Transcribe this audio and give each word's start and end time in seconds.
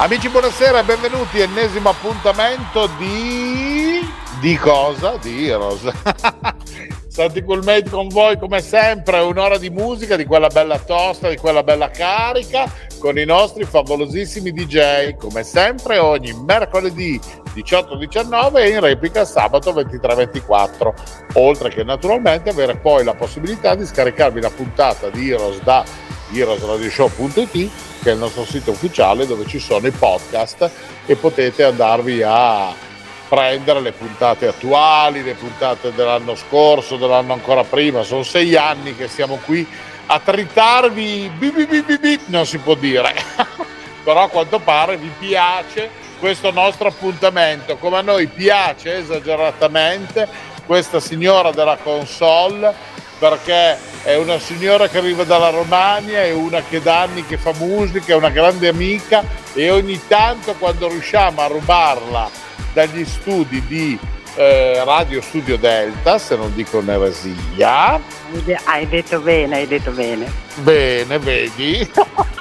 Amici, 0.00 0.28
buonasera 0.28 0.78
e 0.78 0.84
benvenuti. 0.84 1.40
Ennesimo 1.40 1.88
appuntamento 1.88 2.88
di. 2.98 3.98
di 4.40 4.56
cosa? 4.56 5.16
Di 5.20 5.48
Heroes. 5.48 5.90
Santi 7.10 7.42
Coolmade 7.42 7.90
con 7.90 8.06
voi 8.06 8.38
come 8.38 8.60
sempre, 8.60 9.18
un'ora 9.18 9.58
di 9.58 9.70
musica, 9.70 10.14
di 10.14 10.24
quella 10.24 10.46
bella 10.46 10.78
tosta, 10.78 11.28
di 11.28 11.36
quella 11.36 11.64
bella 11.64 11.90
carica, 11.90 12.72
con 13.00 13.18
i 13.18 13.24
nostri 13.24 13.64
favolosissimi 13.64 14.52
DJ, 14.52 15.16
come 15.16 15.42
sempre 15.42 15.98
ogni 15.98 16.32
mercoledì 16.44 17.20
18-19 17.56 18.56
e 18.58 18.68
in 18.68 18.78
replica 18.78 19.24
sabato 19.24 19.72
23-24, 19.72 20.92
oltre 21.32 21.70
che 21.70 21.82
naturalmente 21.82 22.50
avere 22.50 22.76
poi 22.76 23.02
la 23.02 23.14
possibilità 23.14 23.74
di 23.74 23.84
scaricarvi 23.84 24.40
la 24.40 24.50
puntata 24.50 25.10
di 25.10 25.28
Heroes 25.28 25.60
da 25.62 25.84
heroesradioshow.it 26.32 27.87
che 28.08 28.14
è 28.14 28.16
il 28.16 28.22
nostro 28.22 28.46
sito 28.46 28.70
ufficiale 28.70 29.26
dove 29.26 29.46
ci 29.46 29.58
sono 29.58 29.86
i 29.86 29.90
podcast 29.90 30.70
e 31.04 31.14
potete 31.16 31.64
andarvi 31.64 32.22
a 32.24 32.74
prendere 33.28 33.80
le 33.80 33.92
puntate 33.92 34.46
attuali, 34.46 35.22
le 35.22 35.34
puntate 35.34 35.92
dell'anno 35.92 36.34
scorso, 36.34 36.96
dell'anno 36.96 37.34
ancora 37.34 37.64
prima. 37.64 38.02
Sono 38.04 38.22
sei 38.22 38.56
anni 38.56 38.96
che 38.96 39.08
siamo 39.08 39.38
qui 39.44 39.66
a 40.06 40.18
tritarvi, 40.20 41.30
bi, 41.36 41.50
bi, 41.50 41.66
bi, 41.66 41.98
bi, 41.98 42.20
non 42.28 42.46
si 42.46 42.56
può 42.56 42.74
dire, 42.74 43.14
però 44.02 44.22
a 44.22 44.28
quanto 44.28 44.58
pare 44.58 44.96
vi 44.96 45.12
piace 45.18 45.90
questo 46.18 46.50
nostro 46.50 46.88
appuntamento, 46.88 47.76
come 47.76 47.98
a 47.98 48.02
noi 48.02 48.26
piace 48.26 48.96
esageratamente 48.96 50.26
questa 50.64 50.98
signora 50.98 51.50
della 51.50 51.76
console 51.76 52.74
perché 53.18 53.76
è 54.02 54.16
una 54.16 54.38
signora 54.38 54.88
che 54.88 54.98
arriva 54.98 55.24
dalla 55.24 55.50
Romagna, 55.50 56.22
è 56.22 56.32
una 56.32 56.62
che 56.62 56.80
da 56.80 57.02
anni 57.02 57.26
che 57.26 57.36
fa 57.36 57.52
musica, 57.58 58.12
è 58.12 58.16
una 58.16 58.30
grande 58.30 58.68
amica 58.68 59.24
e 59.52 59.70
ogni 59.70 60.00
tanto 60.06 60.54
quando 60.54 60.88
riusciamo 60.88 61.40
a 61.40 61.46
rubarla 61.46 62.30
dagli 62.72 63.04
studi 63.04 63.64
di 63.66 63.98
eh, 64.36 64.84
Radio 64.84 65.20
Studio 65.20 65.58
Delta, 65.58 66.18
se 66.18 66.36
non 66.36 66.54
dico 66.54 66.78
un'eresia. 66.78 68.00
Hai 68.64 68.88
detto 68.88 69.20
bene, 69.20 69.56
hai 69.56 69.66
detto 69.66 69.90
bene. 69.90 70.30
Bene, 70.56 71.18
vedi? 71.18 71.90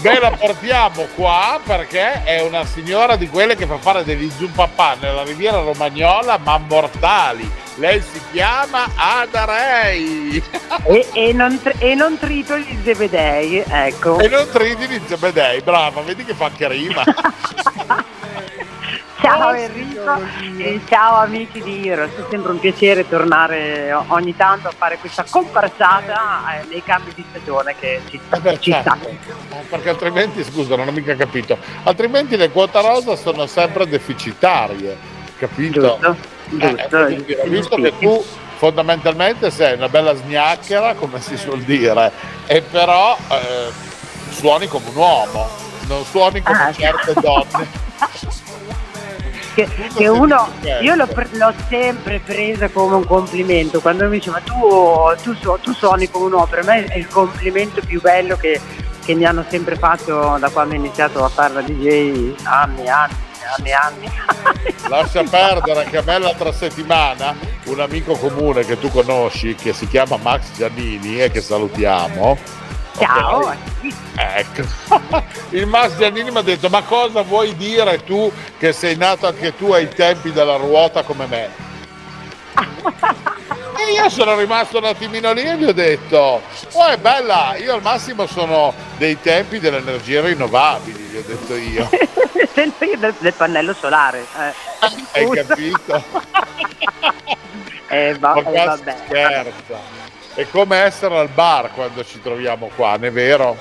Beh, 0.00 0.18
la 0.18 0.32
portiamo 0.32 1.06
qua 1.14 1.60
perché 1.64 2.24
è 2.24 2.40
una 2.40 2.64
signora 2.64 3.14
di 3.14 3.28
quelle 3.28 3.54
che 3.54 3.66
fa 3.66 3.78
fare 3.78 4.02
degli 4.02 4.28
zoom 4.36 4.50
papà 4.50 4.96
nella 5.00 5.22
riviera 5.22 5.60
romagnola, 5.60 6.38
ma 6.38 6.58
mortali. 6.58 7.48
Lei 7.78 8.02
si 8.02 8.20
chiama 8.32 8.88
Adarei. 8.96 10.42
E, 10.84 11.06
e, 11.12 11.32
non, 11.32 11.60
e 11.78 11.94
non 11.94 12.18
tritoli 12.18 12.64
di 12.64 12.76
Zebedei, 12.82 13.62
ecco. 13.68 14.18
E 14.18 14.28
non 14.28 14.48
tritoli 14.50 14.88
di 14.88 15.00
Zebedei, 15.06 15.60
brava, 15.60 16.00
vedi 16.00 16.24
che 16.24 16.34
fa 16.34 16.50
che 16.50 16.66
rima. 16.66 17.04
Ciao 19.20 19.52
Enrico 19.52 20.16
e 20.58 20.80
ciao 20.88 21.16
amici 21.16 21.60
di 21.60 21.88
Heroes, 21.88 22.12
è 22.14 22.24
sempre 22.30 22.52
un 22.52 22.60
piacere 22.60 23.06
tornare 23.08 23.92
ogni 23.92 24.34
tanto 24.36 24.68
a 24.68 24.70
fare 24.70 24.96
questa 24.98 25.24
comparsata 25.28 26.60
eh, 26.60 26.66
nei 26.68 26.82
cambi 26.84 27.12
di 27.14 27.24
stagione 27.28 27.74
che 27.78 28.00
ci, 28.08 28.18
eh 28.30 28.38
beh, 28.38 28.60
ci 28.60 28.70
certo. 28.70 28.96
sta. 28.96 29.08
Eh, 29.08 29.64
perché 29.68 29.88
altrimenti, 29.88 30.44
scusa, 30.44 30.76
non 30.76 30.86
ho 30.86 30.92
mica 30.92 31.16
capito, 31.16 31.58
altrimenti 31.82 32.36
le 32.36 32.50
quote 32.50 32.80
rosa 32.80 33.16
sono 33.16 33.46
sempre 33.46 33.88
deficitarie, 33.88 34.96
capito? 35.36 35.80
Giusto, 35.80 36.16
giusto. 36.48 36.98
Eh, 36.98 37.04
quindi, 37.04 37.36
visto 37.44 37.76
che 37.76 37.92
tu 37.98 38.24
fondamentalmente 38.56 39.50
sei 39.50 39.74
una 39.74 39.88
bella 39.88 40.14
sgnacchera, 40.14 40.94
come 40.94 41.20
si 41.20 41.36
suol 41.36 41.60
dire, 41.60 42.10
e 42.46 42.62
però 42.62 43.16
eh, 43.30 43.70
suoni 44.30 44.66
come 44.66 44.88
un 44.88 44.96
uomo, 44.96 45.48
non 45.86 46.04
suoni 46.04 46.42
come 46.42 46.58
Ah, 46.58 46.72
certe 46.72 47.14
donne. 47.20 47.86
che, 49.54 49.68
che 49.94 50.08
uno, 50.08 50.48
io 50.80 50.94
l'ho, 50.94 51.08
l'ho 51.32 51.54
sempre 51.68 52.20
presa 52.20 52.68
come 52.68 52.94
un 52.94 53.04
complimento 53.04 53.80
quando 53.80 54.04
mi 54.04 54.18
dice 54.18 54.30
ma 54.30 54.40
tu, 54.40 54.54
tu, 55.22 55.58
tu 55.60 55.72
suoni 55.72 56.08
come 56.08 56.26
un 56.26 56.32
uomo 56.34 56.46
per 56.46 56.64
me 56.64 56.84
è 56.84 56.96
il 56.96 57.08
complimento 57.08 57.80
più 57.84 58.00
bello 58.00 58.36
che, 58.36 58.60
che 59.04 59.14
mi 59.14 59.24
hanno 59.24 59.44
sempre 59.48 59.74
fatto 59.74 60.36
da 60.38 60.48
quando 60.50 60.74
ho 60.74 60.76
iniziato 60.76 61.24
a 61.24 61.28
fare 61.28 61.54
la 61.54 61.62
DJ 61.62 62.34
anni 62.44 62.88
anni 62.88 63.26
anni 63.56 63.72
anni 63.72 64.10
Lascia 64.88 65.22
perdere 65.24 65.84
che 65.84 65.98
a 65.98 66.02
me 66.02 66.18
l'altra 66.18 66.52
settimana 66.52 67.34
un 67.64 67.80
amico 67.80 68.14
comune 68.16 68.64
che 68.64 68.78
tu 68.78 68.90
conosci, 68.90 69.54
che 69.54 69.72
si 69.72 69.86
chiama 69.86 70.16
Max 70.16 70.52
Giannini 70.56 71.20
e 71.20 71.30
che 71.30 71.40
salutiamo. 71.40 72.38
ciao 72.98 73.38
ok? 73.38 73.56
Ecco. 74.16 74.62
Il 75.50 75.66
Max 75.66 75.96
Giannini 75.96 76.30
mi 76.30 76.38
ha 76.38 76.42
detto: 76.42 76.68
Ma 76.68 76.82
cosa 76.82 77.22
vuoi 77.22 77.54
dire 77.56 78.02
tu 78.04 78.32
che 78.58 78.72
sei 78.72 78.96
nato 78.96 79.26
anche 79.26 79.54
tu 79.56 79.72
ai 79.72 79.88
tempi 79.88 80.32
della 80.32 80.56
ruota 80.56 81.02
come 81.02 81.26
me? 81.26 81.50
E 83.78 83.92
io 83.92 84.08
sono 84.08 84.36
rimasto 84.36 84.78
un 84.78 84.84
attimino 84.86 85.32
lì 85.32 85.42
e 85.42 85.56
gli 85.56 85.64
ho 85.64 85.72
detto: 85.72 86.42
Oh, 86.72 86.86
è 86.86 86.96
bella, 86.96 87.54
io 87.56 87.74
al 87.74 87.82
massimo 87.82 88.26
sono 88.26 88.74
dei 88.96 89.20
tempi 89.20 89.60
delle 89.60 89.78
energie 89.78 90.20
rinnovabili, 90.20 90.98
gli 90.98 91.16
ho 91.16 91.22
detto 91.24 91.54
io. 91.54 91.88
sento 92.52 92.84
io 92.84 92.96
del, 92.98 93.14
del 93.18 93.32
pannello 93.34 93.72
solare 93.72 94.20
eh. 94.20 94.52
Hai 95.12 95.26
Scusa. 95.26 95.44
capito? 95.44 96.04
Eh, 97.90 98.14
va- 98.18 98.34
eh, 98.34 98.64
vabbè. 98.66 98.96
scherza. 99.06 99.80
È 100.34 100.46
come 100.50 100.76
essere 100.76 101.16
al 101.18 101.28
bar 101.28 101.70
quando 101.72 102.04
ci 102.04 102.20
troviamo 102.20 102.70
qua, 102.76 102.90
non 102.96 103.06
è 103.06 103.10
vero? 103.10 103.56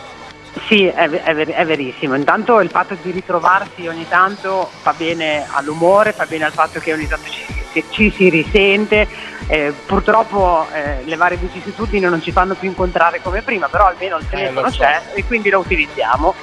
Sì, 0.68 0.86
è, 0.86 1.08
è 1.10 1.34
ver- 1.34 1.54
è 1.54 1.66
verissimo. 1.66 2.14
Intanto 2.14 2.60
il 2.60 2.70
fatto 2.70 2.98
di 3.02 3.12
ritrovarsi 3.12 3.88
ogni 3.88 4.06
tanto 4.10 4.70
fa 4.82 4.92
bene 4.98 5.48
all'umore, 5.50 6.12
fa 6.12 6.26
bene 6.26 6.44
al 6.44 6.52
fatto 6.52 6.82
che 6.82 6.92
ogni 6.92 7.08
tanto 7.08 7.30
ci, 7.30 7.86
ci 7.90 8.12
si 8.12 8.28
risente. 8.30 9.08
Eh, 9.50 9.74
purtroppo 9.86 10.68
eh, 10.74 11.04
le 11.06 11.16
varie 11.16 11.38
vicissitudini 11.38 12.06
non 12.06 12.22
ci 12.22 12.32
fanno 12.34 12.54
più 12.56 12.68
incontrare 12.68 13.22
come 13.22 13.42
prima, 13.42 13.68
però 13.70 13.86
almeno 13.88 14.18
il 14.18 14.28
telefono 14.30 14.60
Eh, 14.60 14.64
lo 14.64 14.72
so. 14.72 14.80
c'è 14.80 15.02
e 15.14 15.24
quindi 15.24 15.50
lo 15.50 15.60
utilizziamo. 15.60 16.34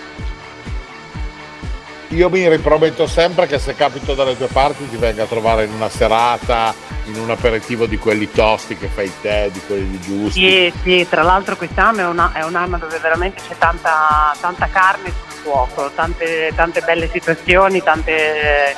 Io 2.09 2.31
mi 2.31 2.48
riprometto 2.48 3.06
sempre 3.06 3.47
che 3.47 3.59
se 3.59 3.75
capito 3.75 4.14
dalle 4.14 4.37
tue 4.37 4.47
parti 4.47 4.88
ti 4.88 4.97
venga 4.97 5.25
a 5.25 5.26
trovare 5.26 5.64
in 5.64 5.72
una 5.72 5.88
serata, 5.88 6.72
in 7.06 7.16
un 7.19 7.28
aperitivo 7.28 7.87
di 7.87 7.98
quelli 7.98 8.31
tosti 8.31 8.76
che 8.78 8.87
fai 8.87 9.10
te, 9.20 9.50
di 9.53 9.60
quelli 9.66 9.98
giusti. 10.00 10.41
Sì, 10.41 10.72
sì, 10.82 11.06
tra 11.10 11.22
l'altro 11.22 11.56
quest'anno 11.56 12.00
è, 12.00 12.06
una- 12.06 12.31
è 12.32 12.44
un 12.44 12.54
anno 12.54 12.78
dove 12.78 12.98
veramente 12.98 13.43
c'è 13.47 13.56
tanta, 13.59 14.32
tanta 14.41 14.69
carne 14.69 15.10
sul 15.10 15.43
fuoco, 15.43 15.91
tante, 15.94 16.53
tante 16.54 16.81
belle 16.82 17.09
situazioni, 17.10 17.82
tante... 17.82 18.76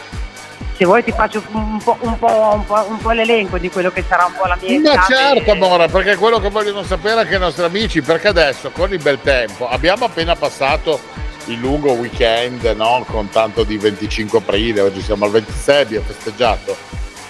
Se 0.76 0.84
vuoi 0.84 1.02
ti 1.02 1.10
faccio 1.10 1.42
un 1.52 1.78
po', 1.82 1.96
un, 2.00 2.18
po', 2.18 2.52
un, 2.52 2.64
po', 2.66 2.84
un 2.86 2.98
po' 2.98 3.10
l'elenco 3.12 3.56
di 3.56 3.70
quello 3.70 3.90
che 3.90 4.04
sarà 4.06 4.26
un 4.26 4.34
po' 4.38 4.46
la 4.46 4.58
mia 4.60 4.94
Ma 4.94 5.02
certo, 5.04 5.52
amore, 5.52 5.88
perché 5.88 6.16
quello 6.16 6.38
che 6.38 6.50
vogliono 6.50 6.82
sapere 6.82 7.20
anche 7.20 7.36
i 7.36 7.38
nostri 7.38 7.64
amici, 7.64 8.02
perché 8.02 8.28
adesso 8.28 8.70
con 8.70 8.92
il 8.92 9.00
bel 9.00 9.18
tempo 9.22 9.66
abbiamo 9.66 10.04
appena 10.04 10.36
passato 10.36 11.00
il 11.46 11.58
lungo 11.58 11.92
weekend, 11.92 12.62
no? 12.76 13.06
Con 13.08 13.30
tanto 13.30 13.64
di 13.64 13.78
25 13.78 14.38
aprile, 14.38 14.82
oggi 14.82 15.00
siamo 15.00 15.24
al 15.24 15.30
26, 15.30 15.80
abbiamo 15.80 16.04
festeggiato 16.04 16.76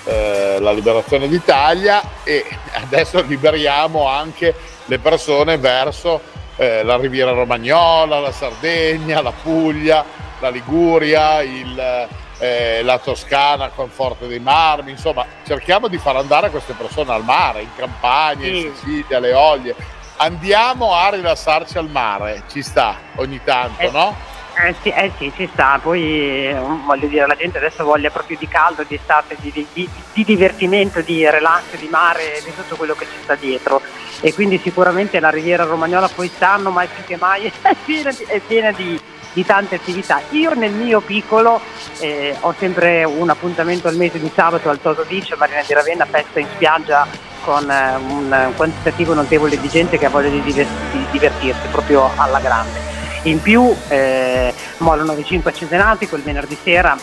eh, 0.06 0.58
la 0.58 0.72
liberazione 0.72 1.28
d'Italia 1.28 2.02
e 2.24 2.44
adesso 2.82 3.22
liberiamo 3.22 4.08
anche 4.08 4.54
le 4.86 4.98
persone 4.98 5.56
verso 5.56 6.20
eh, 6.56 6.82
la 6.82 6.96
Riviera 6.96 7.30
Romagnola, 7.30 8.18
la 8.18 8.32
Sardegna, 8.32 9.20
la 9.20 9.32
Puglia, 9.32 10.04
la 10.40 10.48
Liguria, 10.48 11.42
il, 11.42 12.08
eh, 12.38 12.82
la 12.82 12.98
Toscana 12.98 13.68
con 13.68 13.88
Forte 13.88 14.26
dei 14.26 14.38
Marmi, 14.40 14.90
insomma 14.90 15.24
cerchiamo 15.46 15.88
di 15.88 15.98
far 15.98 16.16
andare 16.16 16.50
queste 16.50 16.74
persone 16.74 17.12
al 17.12 17.24
mare, 17.24 17.62
in 17.62 17.68
campagna, 17.76 18.46
in. 18.46 18.72
Sicilia, 18.74 19.16
alle 19.18 19.32
Oglie. 19.32 19.74
Andiamo 20.18 20.94
a 20.94 21.10
rilassarci 21.10 21.76
al 21.76 21.90
mare, 21.90 22.42
ci 22.50 22.62
sta 22.62 22.96
ogni 23.16 23.40
tanto, 23.44 23.82
Eh, 23.82 23.90
no? 23.90 24.14
Eh 24.58 24.74
sì, 24.80 24.88
eh 24.88 25.12
sì, 25.18 25.30
ci 25.36 25.46
sta, 25.52 25.78
poi 25.82 26.46
eh, 26.48 26.56
voglio 26.86 27.06
dire, 27.08 27.26
la 27.26 27.36
gente 27.36 27.58
adesso 27.58 27.84
voglia 27.84 28.08
proprio 28.10 28.38
di 28.40 28.48
caldo, 28.48 28.82
di 28.84 28.94
estate, 28.94 29.36
di, 29.38 29.52
di- 29.52 29.66
di- 29.74 29.90
di 30.14 30.24
divertimento, 30.24 31.02
di 31.02 31.28
relax, 31.28 31.76
di 31.78 31.88
mare, 31.88 32.40
di 32.42 32.54
tutto 32.54 32.74
quello 32.76 32.94
che 32.94 33.04
ci 33.04 33.18
sta 33.22 33.34
dietro. 33.34 33.82
E 34.22 34.32
quindi 34.32 34.56
sicuramente 34.56 35.20
la 35.20 35.28
Riviera 35.28 35.64
Romagnola 35.64 36.08
quest'anno, 36.08 36.70
mai 36.70 36.86
più 36.86 37.04
che 37.04 37.18
mai, 37.18 37.52
è 37.60 37.74
piena 37.84 38.10
di, 38.10 38.24
è 38.26 38.38
piena 38.40 38.72
di- 38.72 38.98
di 39.36 39.44
tante 39.44 39.74
attività. 39.74 40.22
Io 40.30 40.54
nel 40.54 40.72
mio 40.72 41.02
piccolo 41.02 41.60
eh, 41.98 42.34
ho 42.40 42.54
sempre 42.58 43.04
un 43.04 43.28
appuntamento 43.28 43.86
al 43.86 43.94
mese 43.94 44.18
di 44.18 44.32
sabato 44.34 44.70
al 44.70 44.80
Toto 44.80 45.04
Beach, 45.06 45.36
Marina 45.36 45.60
di 45.60 45.74
Ravenna, 45.74 46.06
festa 46.06 46.40
in 46.40 46.46
spiaggia 46.54 47.06
con 47.44 47.70
eh, 47.70 47.96
un 47.96 48.52
quantitativo 48.56 49.12
notevole 49.12 49.60
di 49.60 49.68
gente 49.68 49.98
che 49.98 50.06
ha 50.06 50.08
voglia 50.08 50.30
di, 50.30 50.66
divertirsi 51.10 51.68
proprio 51.70 52.10
alla 52.16 52.40
grande. 52.40 52.80
In 53.24 53.42
più 53.42 53.76
eh, 53.88 54.54
Molo 54.78 55.02
95 55.02 55.52
Cesenatico 55.52 56.16
il 56.16 56.22
venerdì 56.22 56.56
sera, 56.62 56.96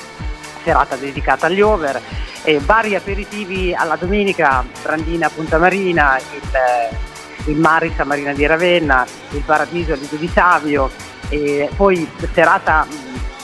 serata 0.63 0.95
dedicata 0.95 1.45
agli 1.45 1.61
over, 1.61 2.01
e 2.41 2.57
vari 2.57 2.95
aperitivi 2.95 3.75
alla 3.75 3.95
domenica, 3.95 4.65
Brandina 4.81 5.29
Punta 5.29 5.59
Marina, 5.59 6.17
il, 6.17 7.51
il 7.51 7.57
Maris 7.57 7.99
a 7.99 8.05
Marina 8.05 8.33
di 8.33 8.43
Ravenna, 8.47 9.05
il 9.33 9.41
Paradiso 9.41 9.93
a 9.93 9.97
Lido 9.97 10.15
di 10.15 10.27
Savio, 10.33 11.11
e 11.29 11.69
poi 11.75 12.09
serata 12.33 12.85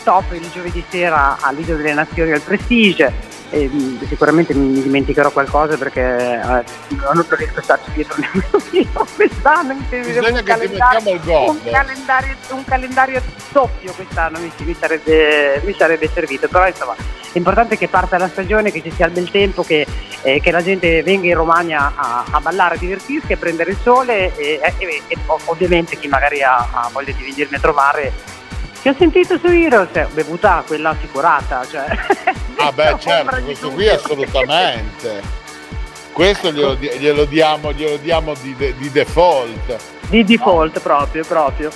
top 0.04 0.34
il 0.34 0.50
giovedì 0.52 0.84
sera 0.90 1.38
a 1.40 1.52
Lido 1.52 1.76
delle 1.76 1.94
Nazioni 1.94 2.32
al 2.32 2.42
Prestige. 2.42 3.28
E 3.52 3.68
mm, 3.68 4.04
sicuramente 4.08 4.54
mi 4.54 4.80
dimenticherò 4.80 5.32
qualcosa 5.32 5.76
perché 5.76 6.02
eh, 6.02 6.64
non 6.98 7.26
riesco 7.30 7.60
a 7.60 7.64
starci 7.64 7.92
dietro 7.94 8.16
nemmeno 8.20 8.62
io 8.70 9.08
quest'anno 9.16 9.74
mi 9.74 9.86
serve 9.90 10.30
un, 10.30 10.44
calendario, 10.44 11.50
un, 11.50 11.60
calendario, 11.64 12.36
un 12.52 12.64
calendario 12.64 13.22
doppio 13.52 13.92
quest'anno 13.94 14.38
mi, 14.38 14.52
mi, 14.60 14.76
sarebbe, 14.80 15.62
mi, 15.66 15.74
sarebbe, 15.74 16.08
servito. 16.14 16.48
Però 16.48 16.68
insomma 16.68 16.96
l'importante 17.34 17.74
è 17.74 17.78
che 17.80 17.88
parta 17.88 18.20
la 18.20 18.28
stagione 18.28 18.72
che 18.72 18.84
ci 18.84 18.92
sia 18.92 19.08
il 19.08 19.14
bel 19.14 19.32
tempo 19.32 19.64
che, 19.64 19.86
eh, 20.22 20.40
che 20.42 20.52
la 20.52 20.62
gente 20.62 21.02
venga 21.04 21.28
in 21.28 21.36
Romagna 21.36 21.94
a, 21.96 22.26
a, 22.30 22.40
ballare, 22.40 22.76
a 22.76 22.78
divertirsi 22.78 23.34
a 23.34 23.38
prendere 23.38 23.72
il 23.72 23.78
sole 23.82 24.36
e, 24.36 24.60
e, 24.78 25.02
e 25.08 25.18
ovviamente 25.46 25.98
chi 25.98 26.08
magari 26.08 26.42
ha, 26.42 26.58
ha 26.58 26.90
voglia 26.92 27.12
di 27.12 27.24
venirmi 27.24 27.56
a 27.56 27.60
trovare 27.60 28.38
che 28.82 28.90
ho 28.90 28.96
sentito 28.98 29.38
su 29.38 29.48
Heroes, 29.48 29.90
cioè, 29.92 30.08
bevuta 30.14 30.64
quella 30.66 30.92
assicurata. 30.92 31.66
Cioè. 31.70 31.86
Ah 32.58 32.72
beh 32.72 32.96
certo, 33.00 33.44
questo 33.44 33.72
qui 33.72 33.90
assolutamente. 33.90 35.22
Questo 36.14 36.52
glielo, 36.52 36.76
glielo 36.76 37.26
diamo, 37.26 37.72
glielo 37.72 37.98
diamo 37.98 38.34
di, 38.42 38.56
di, 38.56 38.92
default. 38.92 39.78
Di 40.10 40.24
default 40.24 40.76
no? 40.76 40.82
proprio, 40.82 41.24
proprio. 41.26 41.72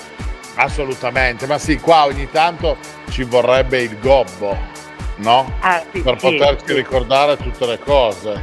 Assolutamente, 0.55 1.45
ma 1.45 1.57
sì, 1.57 1.79
qua 1.79 2.05
ogni 2.05 2.29
tanto 2.29 2.77
ci 3.09 3.23
vorrebbe 3.23 3.81
il 3.81 3.97
gobbo, 3.99 4.57
no? 5.17 5.51
Eh, 5.63 5.83
sì, 5.91 6.01
per 6.01 6.19
sì, 6.19 6.37
poterci 6.37 6.65
sì. 6.67 6.73
ricordare 6.73 7.37
tutte 7.37 7.65
le 7.65 7.79
cose. 7.79 8.41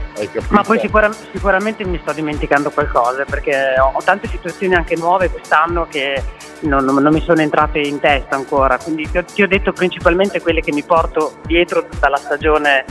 Ma 0.48 0.62
poi 0.62 0.78
sicura, 0.78 1.10
sicuramente 1.32 1.84
mi 1.84 1.98
sto 2.02 2.12
dimenticando 2.12 2.70
qualcosa 2.70 3.24
perché 3.24 3.74
ho 3.78 4.00
tante 4.02 4.28
situazioni 4.28 4.74
anche 4.74 4.96
nuove 4.96 5.30
quest'anno 5.30 5.86
che 5.88 6.22
non, 6.60 6.84
non, 6.84 6.96
non, 6.96 7.12
mi 7.12 7.22
sono 7.22 7.40
entrate 7.40 7.78
in 7.78 8.00
testa 8.00 8.36
ancora, 8.36 8.76
quindi 8.78 9.08
ti 9.10 9.18
ho, 9.18 9.24
ti 9.24 9.42
ho, 9.42 9.48
detto 9.48 9.72
principalmente 9.72 10.40
quelle 10.40 10.60
che 10.60 10.72
mi 10.72 10.82
porto 10.82 11.38
dietro 11.46 11.86
dalla 11.98 12.16
stagione, 12.16 12.84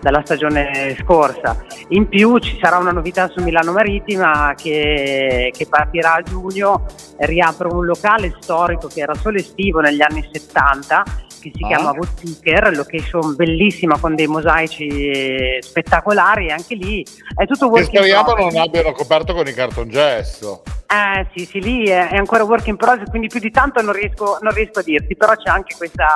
dalla 0.00 0.22
stagione, 0.24 0.96
scorsa. 1.00 1.64
In 1.88 2.08
più 2.08 2.38
ci 2.38 2.58
sarà 2.60 2.76
una 2.76 2.92
novità 2.92 3.28
su 3.28 3.42
Milano 3.42 3.72
Marittima 3.72 4.54
che, 4.56 5.50
che 5.56 5.66
partirà 5.66 6.14
a 6.14 6.22
giugno, 6.22 6.84
riapro 7.18 7.72
un 7.72 7.84
locale 7.84 8.34
storico 8.40 8.88
che 8.88 9.00
era 9.00 9.14
solo 9.14 9.38
estivo 9.38 9.80
negli 9.80 10.02
anni 10.02 10.26
70 10.30 11.02
che 11.02 11.25
si 11.54 11.64
ah. 11.64 11.68
chiama 11.68 11.90
Woodpecker, 11.90 12.76
location 12.76 13.34
bellissima 13.34 13.98
con 13.98 14.14
dei 14.14 14.26
mosaici 14.26 15.58
spettacolari 15.60 16.48
e 16.48 16.52
anche 16.52 16.74
lì 16.74 17.04
è 17.34 17.46
tutto 17.46 17.68
work 17.68 17.90
che 17.90 17.96
speriamo 17.96 18.34
non 18.34 18.56
abbiano 18.56 18.92
coperto 18.92 19.34
con 19.34 19.46
i 19.46 19.52
cartongesso. 19.52 20.62
Eh 20.86 21.26
sì, 21.34 21.44
sì, 21.44 21.60
lì 21.60 21.84
è, 21.88 22.10
è, 22.10 22.16
ancora 22.16 22.44
work 22.44 22.66
in 22.68 22.76
progress, 22.76 23.08
quindi 23.10 23.26
più 23.26 23.40
di 23.40 23.50
tanto 23.50 23.82
non 23.82 23.92
riesco, 23.92 24.38
non 24.40 24.52
riesco 24.52 24.78
a 24.78 24.82
dirti, 24.82 25.16
però 25.16 25.34
c'è 25.34 25.50
anche 25.50 25.74
questa... 25.76 26.06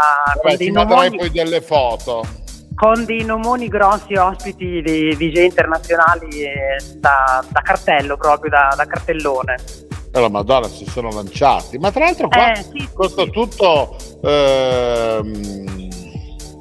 Vabbè, 0.43 0.57
ti 0.57 0.71
nomoni, 0.71 1.17
poi 1.17 1.31
delle 1.31 1.61
foto. 1.61 2.25
Con 2.77 3.05
dei 3.05 3.25
nomoni 3.25 3.67
grossi 3.67 4.15
ospiti 4.15 4.81
di 4.81 5.17
DJ 5.17 5.45
internazionali 5.45 6.29
da, 6.97 7.45
da, 7.49 7.61
cartello 7.63 8.17
proprio, 8.17 8.49
da, 8.51 8.73
da 8.77 8.87
cartellone. 8.87 9.57
E 10.13 10.21
la 10.21 10.29
Madonna 10.29 10.69
si 10.69 10.85
sono 10.87 11.11
lanciati, 11.11 11.79
ma 11.79 11.91
tra 11.93 12.05
l'altro 12.05 12.29
qua 12.29 12.53
eh, 12.53 12.63
sì, 12.63 12.89
costa 12.93 13.25
sì. 13.25 13.31
tutto... 13.31 13.97
Ehm, 14.23 15.89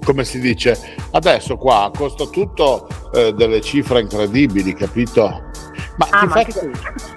come 0.01 0.23
si 0.23 0.39
dice 0.39 0.95
adesso 1.11 1.55
qua 1.57 1.91
costa 1.95 2.25
tutto 2.25 2.87
eh, 3.13 3.31
delle 3.33 3.61
cifre 3.61 3.99
incredibili 3.99 4.73
capito 4.73 5.49
ma, 5.99 6.07
ah, 6.09 6.19
ti, 6.21 6.25
ma 6.25 6.33
faccio, 6.33 6.69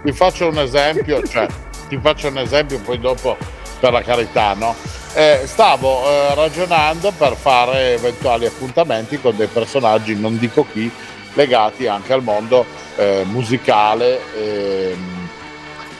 ti, 0.02 0.12
faccio, 0.12 0.48
un 0.48 0.58
esempio, 0.58 1.22
cioè, 1.26 1.46
ti 1.88 1.98
faccio 1.98 2.28
un 2.28 2.38
esempio 2.38 2.80
poi 2.80 2.98
dopo 2.98 3.36
per 3.78 3.92
la 3.92 4.02
carità, 4.02 4.54
no? 4.54 4.74
Eh, 5.14 5.42
stavo 5.44 6.04
eh, 6.04 6.34
ragionando 6.34 7.12
per 7.16 7.34
fare 7.36 7.94
eventuali 7.94 8.46
appuntamenti 8.46 9.20
con 9.20 9.36
dei 9.36 9.46
personaggi, 9.46 10.18
non 10.18 10.36
dico 10.36 10.66
chi, 10.72 10.90
legati 11.34 11.86
anche 11.86 12.12
al 12.12 12.22
mondo 12.22 12.66
eh, 12.96 13.22
musicale 13.26 14.20
ehm, 14.36 14.81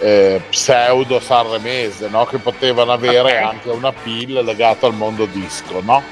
eh, 0.03 0.43
pseudo 0.51 1.21
sanremese, 1.21 2.09
no? 2.09 2.27
che 2.27 2.39
potevano 2.39 2.93
avere 2.93 3.21
okay. 3.21 3.43
anche 3.43 3.71
una 3.71 3.93
pill 3.93 4.43
legata 4.45 4.87
al 4.87 4.95
mondo 4.95 5.27
disco. 5.27 5.81
No? 5.81 6.03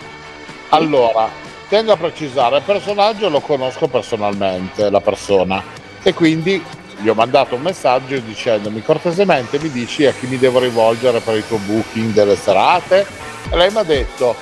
Allora, 0.69 1.29
tengo 1.69 1.93
a 1.93 1.97
precisare, 1.97 2.59
il 2.59 2.63
personaggio 2.63 3.29
lo 3.29 3.41
conosco 3.41 3.89
personalmente, 3.89 4.89
la 4.89 5.01
persona 5.01 5.63
e 6.03 6.15
quindi 6.15 6.63
gli 6.99 7.09
ho 7.09 7.15
mandato 7.15 7.55
un 7.55 7.63
messaggio 7.63 8.19
dicendomi 8.19 8.83
cortesemente 8.83 9.59
mi 9.59 9.71
dici 9.71 10.07
a 10.07 10.13
chi 10.13 10.27
mi 10.27 10.39
devo 10.39 10.59
rivolgere 10.59 11.21
per 11.21 11.37
il 11.37 11.47
tuo 11.47 11.59
booking 11.59 12.13
delle 12.13 12.37
serate 12.37 13.07
e 13.51 13.57
lei 13.57 13.71
mi 13.71 13.79
ha 13.79 13.83
detto 13.83 14.35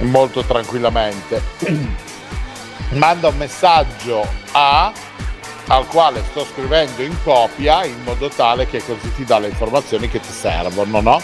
molto 0.00 0.42
tranquillamente 0.42 1.42
manda 2.90 3.28
un 3.28 3.36
messaggio 3.36 4.26
a 4.52 4.92
al 5.68 5.86
quale 5.86 6.22
sto 6.30 6.44
scrivendo 6.44 7.02
in 7.02 7.16
copia 7.22 7.84
in 7.84 8.02
modo 8.04 8.28
tale 8.28 8.66
che 8.66 8.82
così 8.84 9.12
ti 9.14 9.24
dà 9.24 9.38
le 9.38 9.48
informazioni 9.48 10.08
che 10.08 10.20
ti 10.20 10.30
servono 10.30 11.00
no? 11.00 11.22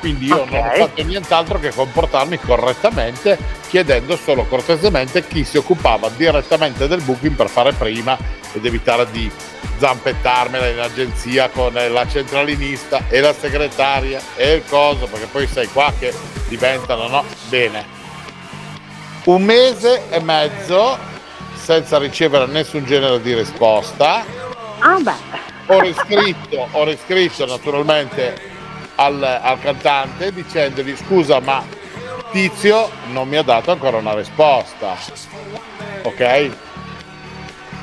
quindi 0.00 0.26
io 0.26 0.42
okay. 0.42 0.60
non 0.60 0.70
ho 0.70 0.74
fatto 0.74 1.02
nient'altro 1.02 1.58
che 1.58 1.70
comportarmi 1.70 2.38
correttamente 2.38 3.38
chiedendo 3.68 4.16
solo 4.16 4.44
cortesemente 4.44 5.26
chi 5.26 5.44
si 5.44 5.56
occupava 5.56 6.08
direttamente 6.10 6.86
del 6.86 7.02
booking 7.02 7.34
per 7.34 7.48
fare 7.48 7.72
prima 7.72 8.16
ed 8.52 8.64
evitare 8.64 9.10
di 9.10 9.30
zampettarmela 9.78 10.68
in 10.68 10.78
agenzia 10.78 11.50
con 11.50 11.72
la 11.74 12.06
centralinista 12.08 13.04
e 13.08 13.20
la 13.20 13.34
segretaria 13.34 14.20
e 14.36 14.54
il 14.54 14.64
coso 14.66 15.06
perché 15.06 15.26
poi 15.26 15.46
sei 15.46 15.68
qua 15.68 15.92
che 15.98 16.14
diventano 16.48 17.08
no 17.08 17.24
bene 17.48 17.84
un 19.24 19.42
mese 19.42 20.08
e 20.08 20.20
mezzo 20.20 21.14
senza 21.66 21.98
ricevere 21.98 22.46
nessun 22.46 22.84
genere 22.84 23.20
di 23.20 23.34
risposta. 23.34 24.24
Ah 24.78 25.00
beh. 25.00 25.44
Ho 25.66 25.80
riscritto 25.80 26.68
ho 26.70 26.84
riscritto 26.84 27.44
naturalmente 27.44 28.40
al, 28.94 29.20
al 29.20 29.58
cantante 29.58 30.32
dicendogli 30.32 30.94
scusa 30.94 31.40
ma 31.40 31.64
Tizio 32.30 32.88
non 33.06 33.26
mi 33.26 33.36
ha 33.36 33.42
dato 33.42 33.72
ancora 33.72 33.96
una 33.96 34.14
risposta. 34.14 34.94
Ok? 36.02 36.50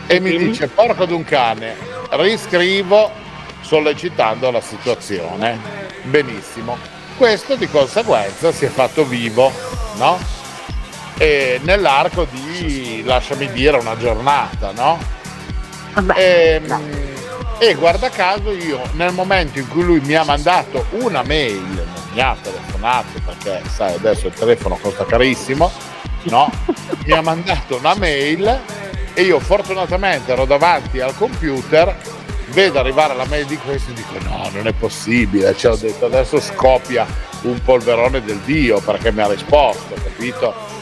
E 0.08 0.20
mi 0.22 0.38
dice 0.38 0.70
porco 0.70 1.04
d'un 1.04 1.26
cane 1.26 1.76
riscrivo 2.12 3.12
sollecitando 3.60 4.50
la 4.50 4.62
situazione. 4.62 5.60
Benissimo. 6.04 6.78
Questo 7.18 7.56
di 7.56 7.68
conseguenza 7.68 8.54
si 8.54 8.64
è 8.64 8.70
fatto 8.70 9.04
vivo 9.04 9.52
no? 9.98 10.43
E 11.18 11.60
nell'arco 11.64 12.26
di 12.30 13.04
lasciami 13.06 13.52
dire 13.52 13.78
una 13.78 13.96
giornata 13.98 14.72
no? 14.72 14.98
Vabbè, 15.94 16.18
e, 16.18 16.62
ehm, 16.66 17.12
e 17.60 17.76
guarda 17.76 18.10
caso 18.10 18.52
io 18.52 18.82
nel 18.94 19.14
momento 19.14 19.60
in 19.60 19.68
cui 19.68 19.84
lui 19.84 20.00
mi 20.02 20.16
ha 20.16 20.24
mandato 20.24 20.86
una 20.92 21.24
mail, 21.24 21.62
non 21.62 22.04
mi 22.12 22.20
ha 22.20 22.36
telefonato 22.42 23.20
perché 23.24 23.62
sai 23.70 23.94
adesso 23.94 24.28
il 24.28 24.34
telefono 24.34 24.78
costa 24.82 25.06
carissimo, 25.06 25.72
no? 26.24 26.52
mi 27.06 27.12
ha 27.12 27.22
mandato 27.22 27.78
una 27.78 27.94
mail 27.96 28.62
e 29.14 29.22
io 29.22 29.40
fortunatamente 29.40 30.32
ero 30.32 30.46
davanti 30.46 31.00
al 31.00 31.16
computer, 31.16 31.96
vedo 32.48 32.80
arrivare 32.80 33.16
la 33.16 33.26
mail 33.26 33.46
di 33.46 33.58
questo 33.58 33.92
e 33.92 33.94
dico 33.94 34.18
no, 34.24 34.50
non 34.52 34.68
è 34.68 34.74
possibile, 34.74 35.56
cioè 35.56 35.74
ho 35.74 35.78
detto 35.78 36.08
adesso 36.08 36.42
scoppia 36.42 37.06
un 37.44 37.62
polverone 37.62 38.24
del 38.24 38.40
Dio 38.40 38.80
perché 38.80 39.12
mi 39.12 39.22
ha 39.22 39.28
risposto, 39.28 39.94
capito? 40.04 40.73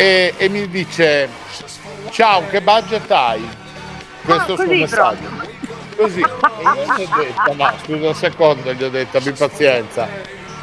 E, 0.00 0.32
e 0.38 0.48
mi 0.48 0.66
dice 0.66 1.28
ciao, 2.08 2.46
che 2.48 2.62
budget 2.62 3.10
hai? 3.10 3.46
Questo 4.24 4.54
ah, 4.54 4.56
è 4.56 4.62
il 4.62 4.68
suo 4.68 4.76
messaggio. 4.78 5.28
Proprio 5.28 5.60
così. 5.96 6.20
E 6.20 6.62
io 6.62 6.96
gli 6.96 7.02
ho 7.02 7.16
detto, 7.22 7.52
no, 7.52 7.74
scusa 7.84 8.08
un 8.08 8.14
secondo, 8.14 8.72
gli 8.72 8.82
ho 8.82 8.88
detto, 8.88 9.18
abbi 9.18 9.32
pazienza. 9.32 10.08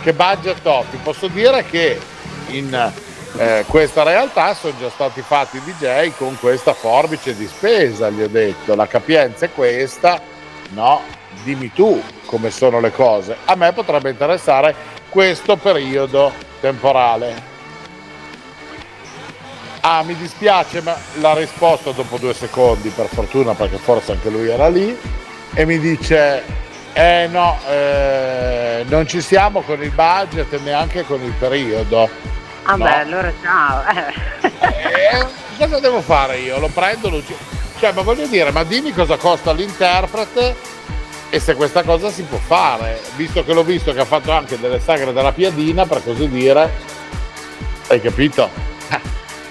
Che 0.02 0.14
budget 0.14 0.66
ho? 0.66 0.84
Ti 0.90 0.98
posso 1.04 1.28
dire 1.28 1.64
che 1.66 2.00
in 2.48 2.92
eh, 3.38 3.64
questa 3.68 4.02
realtà 4.02 4.56
sono 4.56 4.74
già 4.80 4.90
stati 4.90 5.22
fatti 5.22 5.62
DJ 5.62 6.14
con 6.18 6.36
questa 6.40 6.74
forbice 6.74 7.36
di 7.36 7.46
spesa, 7.46 8.10
gli 8.10 8.24
ho 8.24 8.28
detto. 8.28 8.74
La 8.74 8.88
capienza 8.88 9.46
è 9.46 9.52
questa, 9.52 10.20
no? 10.70 11.02
Dimmi 11.44 11.72
tu 11.72 12.02
come 12.26 12.50
sono 12.50 12.80
le 12.80 12.92
cose. 12.92 13.38
A 13.46 13.54
me 13.54 13.72
potrebbe 13.72 14.10
interessare 14.10 14.74
questo 15.10 15.58
periodo 15.58 16.34
temporale. 16.60 17.47
Ah, 19.82 20.04
mi 20.04 20.16
dispiace, 20.16 20.82
ma 20.82 20.96
l'ha 21.20 21.34
risposto 21.34 21.92
dopo 21.92 22.18
due 22.18 22.34
secondi, 22.34 22.90
per 22.90 23.08
fortuna, 23.08 23.54
perché 23.54 23.78
forse 23.78 24.14
anche 24.14 24.30
lui 24.30 24.50
era 24.50 24.68
lì, 24.68 24.98
e 25.54 25.66
mi 25.66 25.80
dice, 25.80 26.44
eh 26.94 27.28
no, 27.32 27.58
eh, 27.68 28.84
non 28.88 29.08
ci 29.08 29.22
siamo 29.22 29.62
con 29.62 29.82
il 29.82 29.92
budget 29.92 30.52
e 30.52 30.60
neanche 30.60 31.04
con 31.06 31.22
il 31.22 31.32
periodo. 31.32 32.10
Ah 32.64 32.76
no? 32.76 32.84
beh, 32.84 33.00
allora 33.00 33.32
ciao. 33.42 33.84
eh, 34.42 35.26
cosa 35.58 35.80
devo 35.80 36.02
fare 36.02 36.40
io? 36.40 36.60
Lo 36.60 36.68
prendo, 36.68 37.10
lo... 37.10 37.22
Cioè, 37.80 37.94
ma 37.94 38.02
voglio 38.02 38.26
dire, 38.28 38.52
ma 38.52 38.64
dimmi 38.64 38.92
cosa 38.92 39.16
costa 39.16 39.54
l'interprete 39.54 40.56
e 41.30 41.40
se 41.40 41.56
questa 41.56 41.84
cosa 41.84 42.10
si 42.10 42.24
può 42.24 42.40
fare, 42.40 43.00
visto 43.16 43.44
che 43.44 43.54
l'ho 43.54 43.64
visto 43.64 43.94
che 43.94 44.00
ha 44.00 44.06
fatto 44.06 44.32
anche 44.32 44.60
delle 44.60 44.80
sagre 44.80 45.14
della 45.14 45.32
piadina, 45.32 45.86
per 45.86 46.04
così 46.04 46.28
dire. 46.28 46.70
Hai 47.88 48.02
capito? 48.02 48.50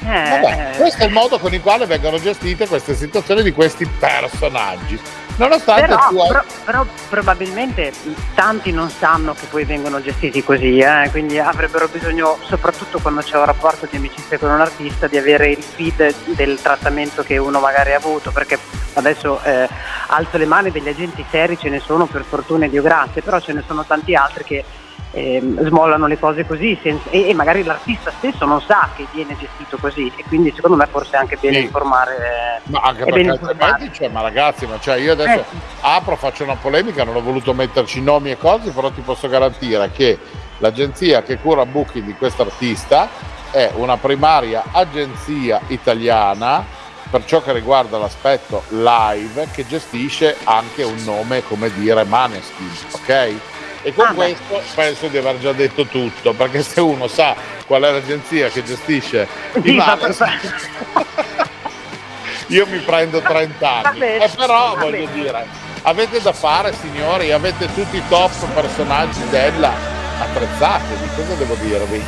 Vabbè, 0.01 0.71
eh. 0.73 0.77
questo 0.77 1.03
è 1.03 1.07
il 1.07 1.13
modo 1.13 1.39
con 1.39 1.53
il 1.53 1.61
quale 1.61 1.87
vengono 1.87 2.19
gestite 2.19 2.67
queste 2.67 2.95
situazioni 2.95 3.43
di 3.43 3.53
questi 3.53 3.87
personaggi. 3.87 4.99
Nonostante 5.37 5.83
però, 5.83 6.09
tu 6.09 6.19
hai... 6.19 6.29
però, 6.29 6.43
però, 6.65 6.87
probabilmente 7.11 7.93
tanti 8.35 8.73
non 8.73 8.89
sanno 8.89 9.35
che 9.35 9.47
poi 9.51 9.65
vengono 9.65 10.01
gestiti 10.01 10.43
così, 10.43 10.79
eh? 10.79 11.09
quindi 11.11 11.39
avrebbero 11.39 11.89
bisogno, 11.89 12.39
soprattutto 12.43 12.99
quando 13.01 13.21
c'è 13.21 13.37
un 13.37 13.45
rapporto 13.45 13.87
di 13.91 13.99
amicizia 13.99 14.39
con 14.39 14.51
un 14.51 14.61
artista, 14.61 15.07
di 15.07 15.19
avere 15.19 15.51
il 15.51 15.63
feed 15.63 16.15
del 16.35 16.59
trattamento 16.61 17.23
che 17.23 17.37
uno 17.37 17.61
magari 17.61 17.93
ha 17.93 17.97
avuto, 17.97 18.31
perché 18.31 18.59
adesso 18.95 19.43
eh, 19.43 19.69
alzo 20.07 20.39
le 20.39 20.47
mani 20.47 20.71
degli 20.71 20.89
agenti 20.89 21.25
seri, 21.31 21.59
ce 21.59 21.69
ne 21.69 21.81
sono 21.81 22.07
per 22.07 22.25
fortuna 22.27 22.65
e 22.65 22.71
Dio 22.71 22.83
grazie, 22.83 23.21
però 23.21 23.39
ce 23.39 23.53
ne 23.53 23.63
sono 23.67 23.85
tanti 23.85 24.15
altri 24.15 24.43
che 24.45 24.65
eh, 25.13 25.43
smollano 25.61 26.07
le 26.07 26.19
cose 26.19 26.47
così 26.47 26.79
senza, 26.83 27.09
e, 27.11 27.29
e, 27.29 27.35
magari 27.35 27.63
l'artista 27.63 28.13
stesso 28.19 28.45
non 28.45 28.61
sa 28.61 28.91
che 28.95 29.07
viene 29.13 29.37
gestito 29.39 29.79
così 29.79 30.13
e 30.15 30.25
quindi 30.29 30.53
secondo 30.55 30.77
me 30.77 30.87
forse 30.87 31.17
è 31.17 31.21
anche 31.21 31.37
bene 31.41 31.57
sì. 31.57 31.63
informare. 31.63 32.61
Ma 32.65 32.81
anche 32.81 33.05
perché 33.05 33.29
altrimenti, 33.29 33.93
cioè, 33.93 34.09
ma 34.09 34.21
ragazzi, 34.21 34.67
ma 34.67 34.79
cioè 34.79 34.97
io 34.97 35.13
adesso 35.13 35.41
eh. 35.41 35.45
apro, 35.81 36.17
faccio 36.17 36.45
una 36.45 36.57
polemica, 36.57 37.05
non 37.05 37.17
ho 37.17 37.23
voluto 37.23 37.55
metterci 37.55 38.03
nomi 38.03 38.31
e 38.31 38.37
cose, 38.37 38.71
però 38.73 38.91
ti 38.91 39.01
posso 39.01 39.29
garantire 39.29 39.91
che 39.91 40.19
l'agenzia 40.59 41.23
che 41.23 41.39
cura 41.39 41.65
booking 41.65 42.05
di 42.05 42.15
questo 42.15 42.43
artista 42.43 43.09
è 43.51 43.71
una 43.77 43.97
primaria 43.97 44.65
agenzia 44.73 45.61
italiana 45.69 46.65
per 47.09 47.25
ciò 47.25 47.41
che 47.41 47.53
riguarda 47.53 47.99
l'aspetto 47.99 48.65
live 48.69 49.49
che 49.53 49.67
gestisce 49.67 50.37
anche 50.45 50.83
un 50.83 51.03
nome 51.05 51.43
come 51.45 51.73
dire 51.73 52.05
Maneskin, 52.05 52.71
ok? 52.93 53.35
E 53.87 53.95
con 53.95 54.05
ah, 54.05 54.15
questo 54.15 54.61
penso 54.75 55.07
di 55.07 55.17
aver 55.17 55.39
già 55.39 55.53
detto 55.53 55.87
tutto, 55.87 56.33
perché 56.33 56.61
se 56.65 56.81
uno 56.81 57.07
sa 57.07 57.37
qual 57.67 57.85
è 57.85 57.93
l'agenzia 57.93 58.49
che 58.49 58.65
gestisce 58.65 59.29
i 59.63 59.75
males, 59.75 60.19
io 62.49 62.67
mi 62.67 62.79
prendo 62.79 63.21
30 63.21 63.83
anni. 63.85 64.01
E 64.01 64.29
però 64.35 64.75
voglio 64.75 65.07
dire, 65.13 65.47
avete 65.83 66.21
da 66.21 66.33
fare 66.33 66.75
signori, 66.81 67.31
avete 67.31 67.73
tutti 67.75 67.99
i 67.99 68.03
top 68.09 68.33
personaggi 68.55 69.21
della 69.29 69.73
attrezzati, 70.19 70.93
cosa 71.15 71.35
devo 71.35 71.55
dirvi? 71.55 72.05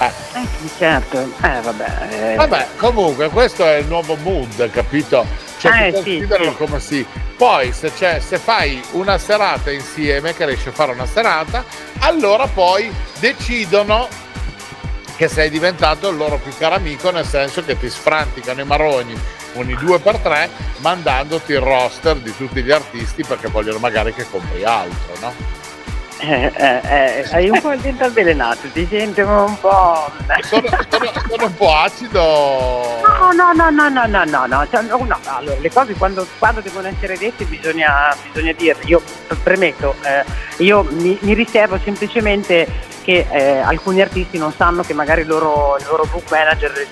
Eh. 0.00 0.04
eh 0.34 0.46
sì, 0.60 0.70
certo, 0.76 1.18
eh 1.18 1.60
vabbè. 1.62 2.08
Eh. 2.10 2.34
Vabbè, 2.34 2.66
comunque 2.76 3.30
questo 3.30 3.64
è 3.64 3.76
il 3.76 3.86
nuovo 3.86 4.16
mood, 4.16 4.70
capito? 4.70 5.26
Cioè, 5.62 5.86
eh, 5.86 5.92
consideralo 5.92 6.50
sì, 6.50 6.56
come 6.56 6.80
sì. 6.80 7.06
Poi 7.36 7.72
se, 7.72 7.92
se 7.94 8.38
fai 8.38 8.82
una 8.92 9.16
serata 9.16 9.70
insieme, 9.70 10.34
che 10.34 10.44
riesci 10.44 10.68
a 10.68 10.72
fare 10.72 10.90
una 10.90 11.06
serata, 11.06 11.64
allora 12.00 12.48
poi 12.48 12.92
decidono 13.20 14.08
che 15.16 15.28
sei 15.28 15.50
diventato 15.50 16.08
il 16.08 16.16
loro 16.16 16.38
più 16.38 16.52
caro 16.58 16.74
amico, 16.74 17.10
nel 17.12 17.26
senso 17.26 17.64
che 17.64 17.78
ti 17.78 17.88
sfranticano 17.88 18.60
i 18.60 18.64
maroni 18.64 19.16
ogni 19.54 19.74
due 19.76 20.00
per 20.00 20.18
tre 20.18 20.50
mandandoti 20.78 21.52
il 21.52 21.60
roster 21.60 22.16
di 22.16 22.34
tutti 22.36 22.62
gli 22.62 22.70
artisti 22.72 23.22
perché 23.22 23.48
vogliono 23.48 23.78
magari 23.78 24.12
che 24.12 24.26
compri 24.28 24.64
altro, 24.64 25.14
no? 25.20 25.60
Eh, 26.24 26.52
eh, 26.54 26.80
eh, 26.84 27.28
hai 27.32 27.50
un 27.50 27.60
po' 27.60 27.72
il 27.72 27.80
dente 27.80 28.04
avvelenato, 28.04 28.68
ti 28.72 28.86
senti 28.88 29.22
un 29.22 29.58
po'. 29.58 30.08
Sono, 30.42 30.68
sono, 30.88 31.10
sono, 31.28 31.46
un 31.46 31.54
po' 31.56 31.74
acido. 31.74 33.00
No, 33.02 33.32
no, 33.32 33.52
no, 33.52 33.70
no, 33.70 33.88
no, 33.88 34.06
no, 34.06 34.24
no, 34.24 34.46
no. 34.46 34.66
Cioè, 34.70 34.82
no 34.82 35.18
allora, 35.24 35.58
le 35.58 35.70
cose 35.72 35.94
quando, 35.94 36.24
quando, 36.38 36.60
devono 36.60 36.86
essere 36.86 37.18
dette 37.18 37.44
bisogna, 37.44 38.16
bisogna 38.30 38.52
dirle. 38.52 38.84
Io 38.84 39.02
premetto, 39.42 39.96
eh, 40.02 40.24
io 40.62 40.86
mi, 40.90 41.18
mi, 41.22 41.34
riservo 41.34 41.76
semplicemente 41.82 42.68
che 43.02 43.26
eh, 43.28 43.58
alcuni 43.58 44.00
artisti 44.00 44.38
non 44.38 44.52
sanno 44.52 44.82
che 44.82 44.94
magari 44.94 45.22
il 45.22 45.26
loro, 45.26 45.76
il 45.80 45.86
loro 45.88 46.04
book 46.04 46.30
manager 46.30 46.86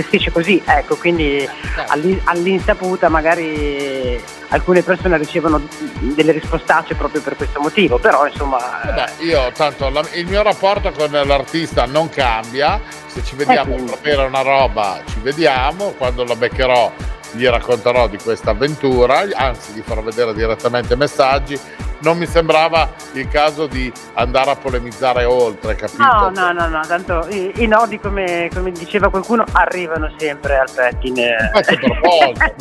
gestisce 0.00 0.30
così, 0.30 0.62
ecco, 0.64 0.96
quindi 0.96 1.48
certo. 1.74 2.20
all'insaputa 2.24 3.08
magari 3.08 4.20
alcune 4.48 4.82
persone 4.82 5.18
ricevono 5.18 5.60
delle 5.98 6.32
rispostacce 6.32 6.94
proprio 6.94 7.20
per 7.20 7.36
questo 7.36 7.60
motivo, 7.60 7.98
però 7.98 8.26
insomma... 8.26 8.58
Beh, 8.84 9.24
io 9.24 9.50
tanto 9.52 9.88
la, 9.90 10.02
il 10.14 10.26
mio 10.26 10.42
rapporto 10.42 10.90
con 10.92 11.10
l'artista 11.10 11.86
non 11.86 12.08
cambia, 12.08 12.80
se 13.06 13.22
ci 13.24 13.34
vediamo 13.34 13.74
eh, 13.74 13.96
per 14.00 14.20
una 14.20 14.42
roba 14.42 15.02
ci 15.06 15.18
vediamo, 15.20 15.94
quando 15.98 16.24
la 16.24 16.36
beccherò 16.36 16.92
gli 17.32 17.46
racconterò 17.46 18.08
di 18.08 18.16
questa 18.16 18.50
avventura, 18.50 19.24
anzi 19.34 19.72
gli 19.72 19.82
farò 19.84 20.00
vedere 20.02 20.32
direttamente 20.32 20.96
messaggi 20.96 21.58
non 22.00 22.18
mi 22.18 22.26
sembrava 22.26 22.92
il 23.14 23.28
caso 23.28 23.66
di 23.66 23.92
andare 24.14 24.50
a 24.50 24.56
polemizzare 24.56 25.24
oltre, 25.24 25.74
capito? 25.74 26.02
No, 26.02 26.30
no, 26.30 26.52
no, 26.52 26.68
no 26.68 26.80
tanto 26.86 27.26
i, 27.30 27.52
i 27.56 27.66
nodi, 27.66 27.98
come, 27.98 28.48
come, 28.52 28.70
diceva 28.70 29.10
qualcuno, 29.10 29.44
arrivano 29.52 30.12
sempre 30.18 30.58
al 30.58 30.70
pettine. 30.72 31.50
Questo 31.52 31.76
per 31.76 32.00
volta, 32.00 32.54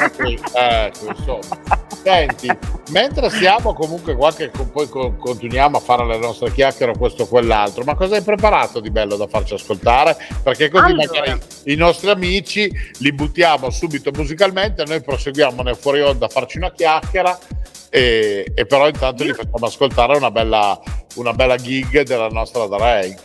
ecco, 0.86 1.08
insomma. 1.08 1.86
Senti, 2.04 2.50
mentre 2.92 3.30
siamo 3.30 3.74
comunque 3.74 4.16
qua 4.16 4.34
che 4.34 4.50
poi 4.50 4.88
continuiamo 4.88 5.78
a 5.78 5.80
fare 5.82 6.06
le 6.06 6.18
nostre 6.18 6.52
chiacchiere 6.52 6.94
o 6.94 6.98
questo 6.98 7.24
o 7.24 7.28
quell'altro, 7.28 7.84
ma 7.84 7.96
cosa 7.96 8.16
hai 8.16 8.22
preparato 8.22 8.80
di 8.80 8.90
bello 8.90 9.18
da 9.18 9.28
farci 9.28 9.56
ascoltare? 9.56 10.16
Perché 10.42 10.70
così 10.70 10.92
allora. 10.92 11.06
magari 11.06 11.40
i 11.66 11.76
nostri 11.76 12.10
amici 12.10 12.72
li 13.00 13.12
buttiamo 13.12 13.70
subito 13.70 14.12
musicalmente, 14.14 14.86
noi 14.86 15.02
proseguiamo 15.02 15.62
nel 15.64 15.76
fuori 15.76 16.02
onda 16.02 16.28
a 16.28 16.30
farci 16.30 16.58
una 16.58 16.72
chiacchiera 16.72 17.38
e, 17.90 18.52
e 18.54 18.66
però 18.66 18.88
intanto 18.88 19.24
gli 19.24 19.34
facciamo 19.34 19.66
ascoltare 19.66 20.18
una 20.18 20.32
bella, 20.32 20.80
una 21.16 21.34
bella 21.34 21.56
gig 21.56 22.02
della 22.04 22.28
nostra 22.30 22.68
Darei. 22.68 23.16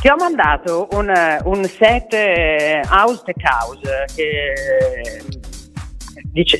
Ti 0.00 0.08
ho 0.08 0.16
mandato 0.16 0.86
un, 0.92 1.12
un 1.44 1.64
set 1.64 2.12
eh, 2.12 2.80
house 2.88 3.22
tech 3.24 3.42
house 3.42 4.04
che 4.14 5.24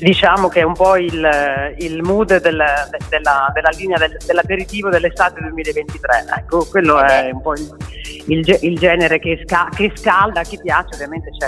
diciamo 0.01 0.49
che 0.49 0.61
è 0.61 0.63
un 0.63 0.73
po' 0.73 0.97
il, 0.97 1.75
il 1.79 2.03
mood 2.03 2.41
del, 2.41 2.63
della, 3.09 3.51
della, 3.53 3.71
linea 3.77 3.99
del, 3.99 4.17
dell'aperitivo 4.25 4.89
dell'estate 4.89 5.41
2023. 5.41 6.25
Ecco, 6.39 6.67
quello 6.67 7.01
è 7.01 7.31
un 7.31 7.41
po' 7.41 7.53
il, 7.53 7.77
il, 8.27 8.59
il 8.63 8.79
genere 8.79 9.19
che, 9.19 9.43
sca, 9.45 9.69
che, 9.75 9.93
scalda, 9.95 10.41
a 10.41 10.43
chi 10.43 10.59
piace, 10.61 10.95
ovviamente 10.95 11.31
c'è 11.31 11.47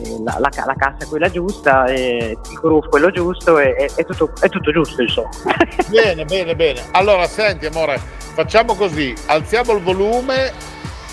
eh, 0.00 0.22
la, 0.24 0.38
la, 0.38 0.50
la 0.64 0.74
cassa 0.76 1.06
quella 1.06 1.30
giusta, 1.30 1.84
il 1.88 2.36
groove 2.60 2.88
quello 2.88 3.10
giusto, 3.10 3.58
e, 3.58 3.90
è, 3.94 4.04
tutto, 4.04 4.32
è 4.40 4.48
tutto 4.48 4.72
giusto 4.72 5.02
insomma. 5.02 5.30
Bene, 5.88 6.24
bene, 6.24 6.56
bene. 6.56 6.80
Allora 6.92 7.26
senti 7.26 7.66
amore, 7.66 7.98
facciamo 7.98 8.74
così, 8.74 9.14
alziamo 9.26 9.72
il 9.72 9.82
volume, 9.82 10.52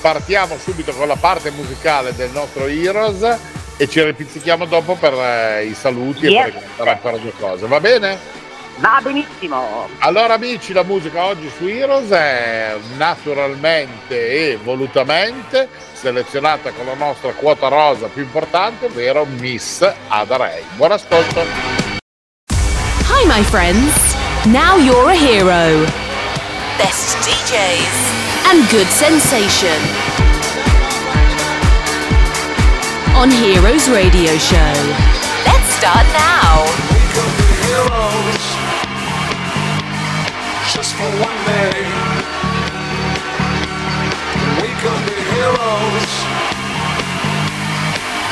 partiamo 0.01 0.57
subito 0.57 0.93
con 0.93 1.07
la 1.07 1.17
parte 1.19 1.51
musicale 1.51 2.15
del 2.15 2.31
nostro 2.31 2.65
Heroes 2.65 3.61
e 3.83 3.89
ci 3.89 4.01
ripizzichiamo 4.01 4.65
dopo 4.65 4.95
per 4.95 5.13
eh, 5.13 5.65
i 5.65 5.73
saluti 5.73 6.27
yes. 6.27 6.47
e 6.47 6.51
per 6.51 6.61
fare 6.75 6.89
ancora 6.91 7.17
due 7.17 7.33
cose, 7.37 7.67
va 7.67 7.79
bene? 7.79 8.17
Va 8.77 8.99
benissimo. 9.03 9.87
Allora 9.99 10.33
amici, 10.33 10.73
la 10.73 10.83
musica 10.83 11.25
oggi 11.25 11.51
su 11.55 11.67
Heroes 11.67 12.09
è 12.09 12.75
naturalmente 12.95 14.51
e 14.51 14.59
volutamente 14.63 15.67
selezionata 15.93 16.71
con 16.71 16.85
la 16.85 16.95
nostra 16.95 17.31
quota 17.33 17.67
rosa 17.67 18.07
più 18.07 18.23
importante, 18.23 18.85
ovvero 18.85 19.25
Miss 19.25 19.87
Ada 20.07 20.37
Ray. 20.37 20.63
Buon 20.75 20.93
ascolto. 20.93 21.41
Hi 23.09 23.25
my 23.27 23.43
friends, 23.43 24.15
now 24.45 24.77
you're 24.77 25.09
a 25.09 25.15
hero. 25.15 25.85
Best 26.77 27.17
DJs 27.17 28.49
and 28.49 28.67
good 28.69 28.87
sensation. 28.87 30.12
On 33.15 33.29
Heroes 33.29 33.89
Radio 33.89 34.37
Show. 34.37 34.73
Let's 35.45 35.69
start 35.77 36.05
now. 36.13 36.65
We 36.89 37.03
could 37.13 37.33
be 37.37 37.49
heroes 37.63 38.45
just 40.73 40.95
for 40.95 41.09
one 41.21 41.39
day. 41.45 41.77
We 44.61 44.69
could 44.81 45.01
be 45.05 45.17
heroes 45.33 46.11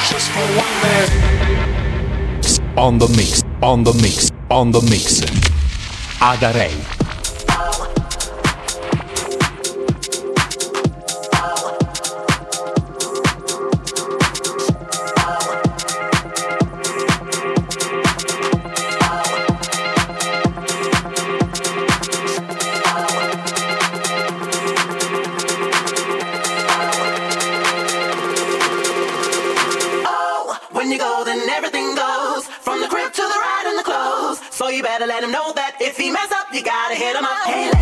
just 0.09 0.27
for 0.33 0.45
one 0.57 0.75
day. 0.81 1.07
On 2.77 2.97
the 2.97 3.07
mix, 3.15 3.43
on 3.61 3.83
the 3.83 3.93
mix, 3.93 4.31
on 4.49 4.71
the 4.71 4.81
mix. 4.81 5.21
Adarei. 6.19 6.71
Head 37.01 37.15
on 37.15 37.23
my 37.23 37.41
Hey, 37.47 37.80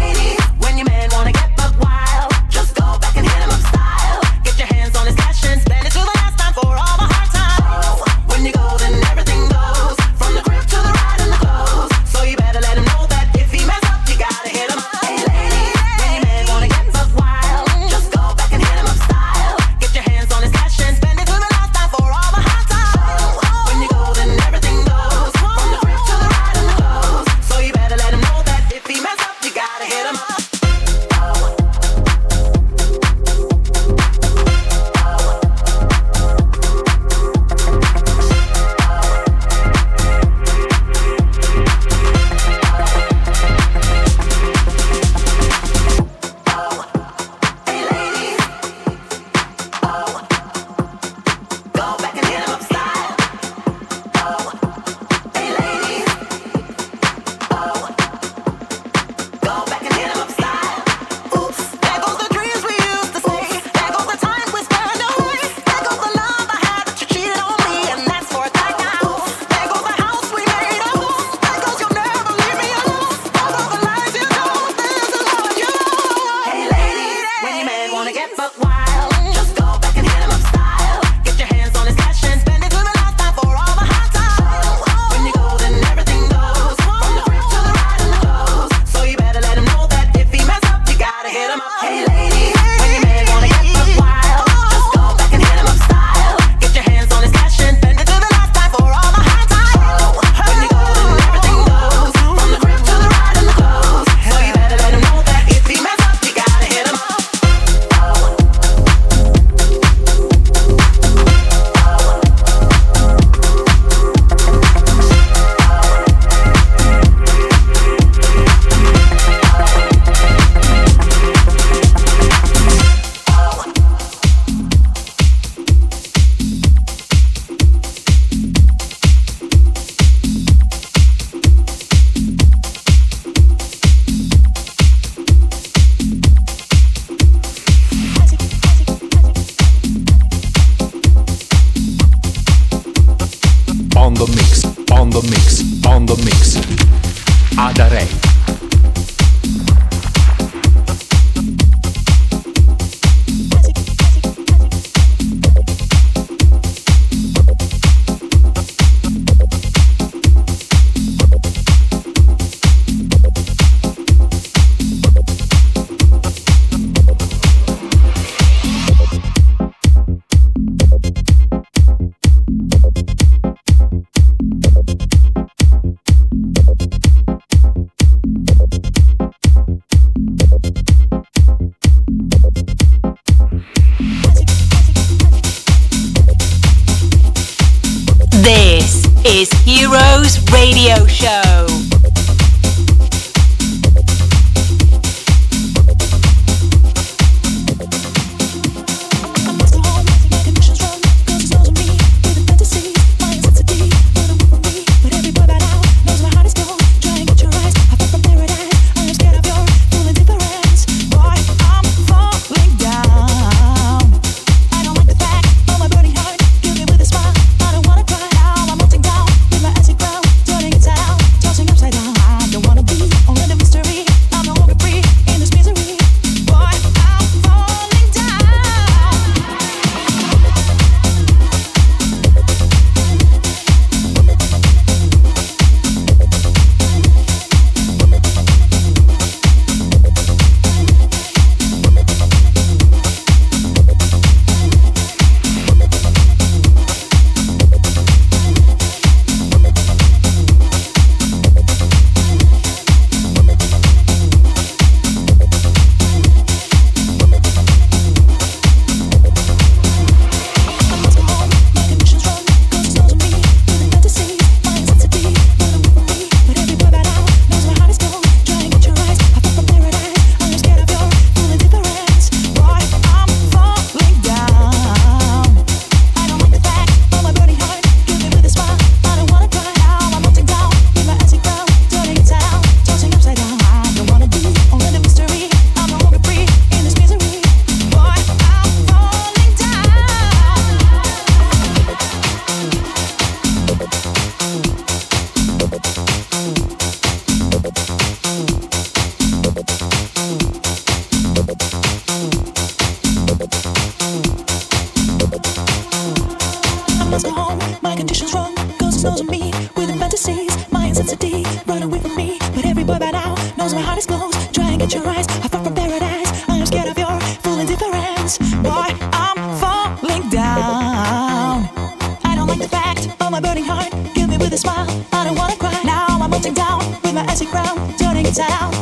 turning 327.98 328.26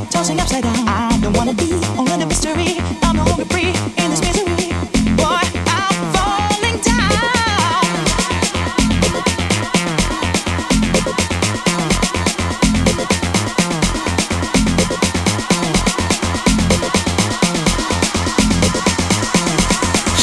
tossing 0.10 0.40
upside 0.40 0.63
down. 0.63 0.88
I 0.88 1.18
don't 1.22 1.36
wanna 1.36 1.54
be 1.54 1.74
on 1.98 2.20
the 2.20 2.26
mystery. 2.26 2.78
I'm 3.04 3.16
no 3.16 3.26
longer 3.26 3.46
free 3.46 3.74
in 4.02 4.10
this 4.12 4.22
misery. 4.22 4.70
Boy, 5.16 5.44
I'm 5.68 5.98
falling 6.16 6.78
down. 6.82 7.08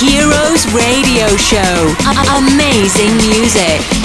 Heroes 0.00 0.62
Radio 0.72 1.26
Show. 1.36 1.94
A- 2.10 2.38
amazing 2.38 3.16
music. 3.28 4.03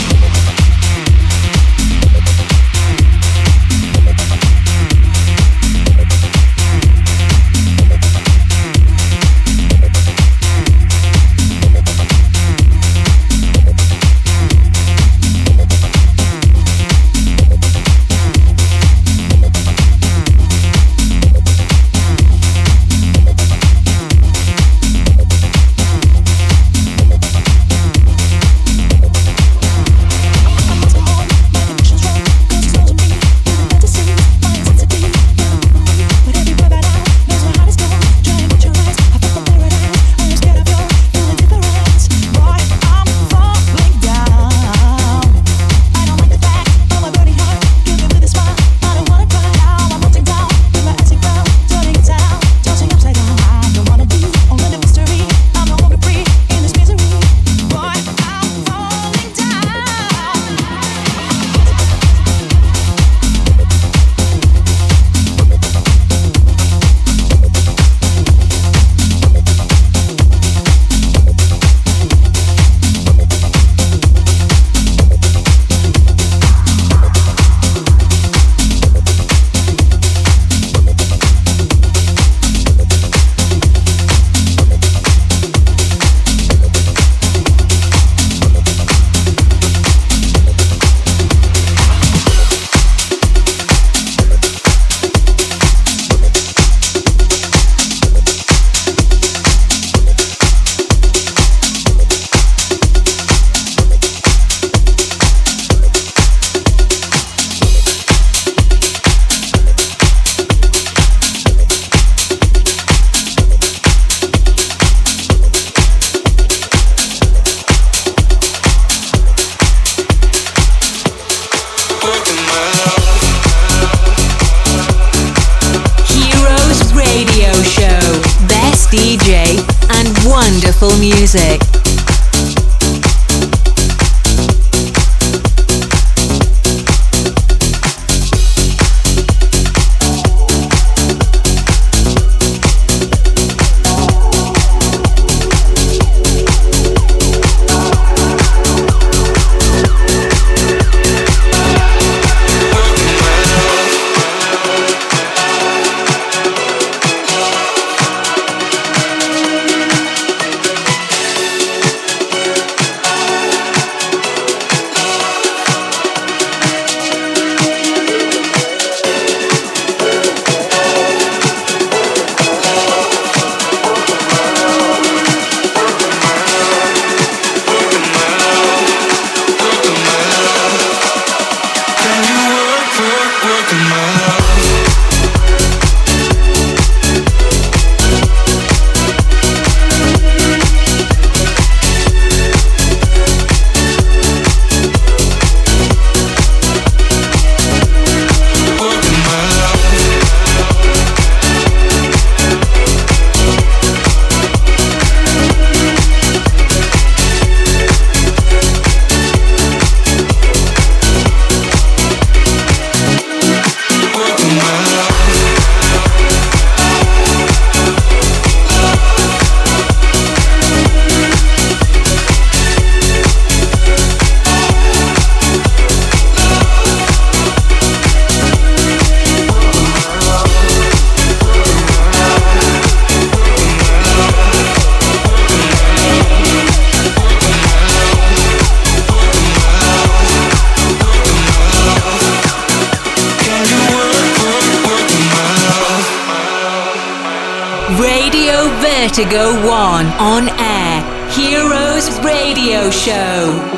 to 249.19 249.29
go 249.29 249.69
on 249.69 250.05
on 250.17 250.47
air. 250.57 251.29
Heroes 251.29 252.17
Radio 252.21 252.89
Show. 252.89 253.68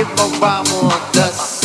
Music, 0.02 1.59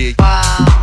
yeah. 0.00 0.12
Wow. 0.18 0.79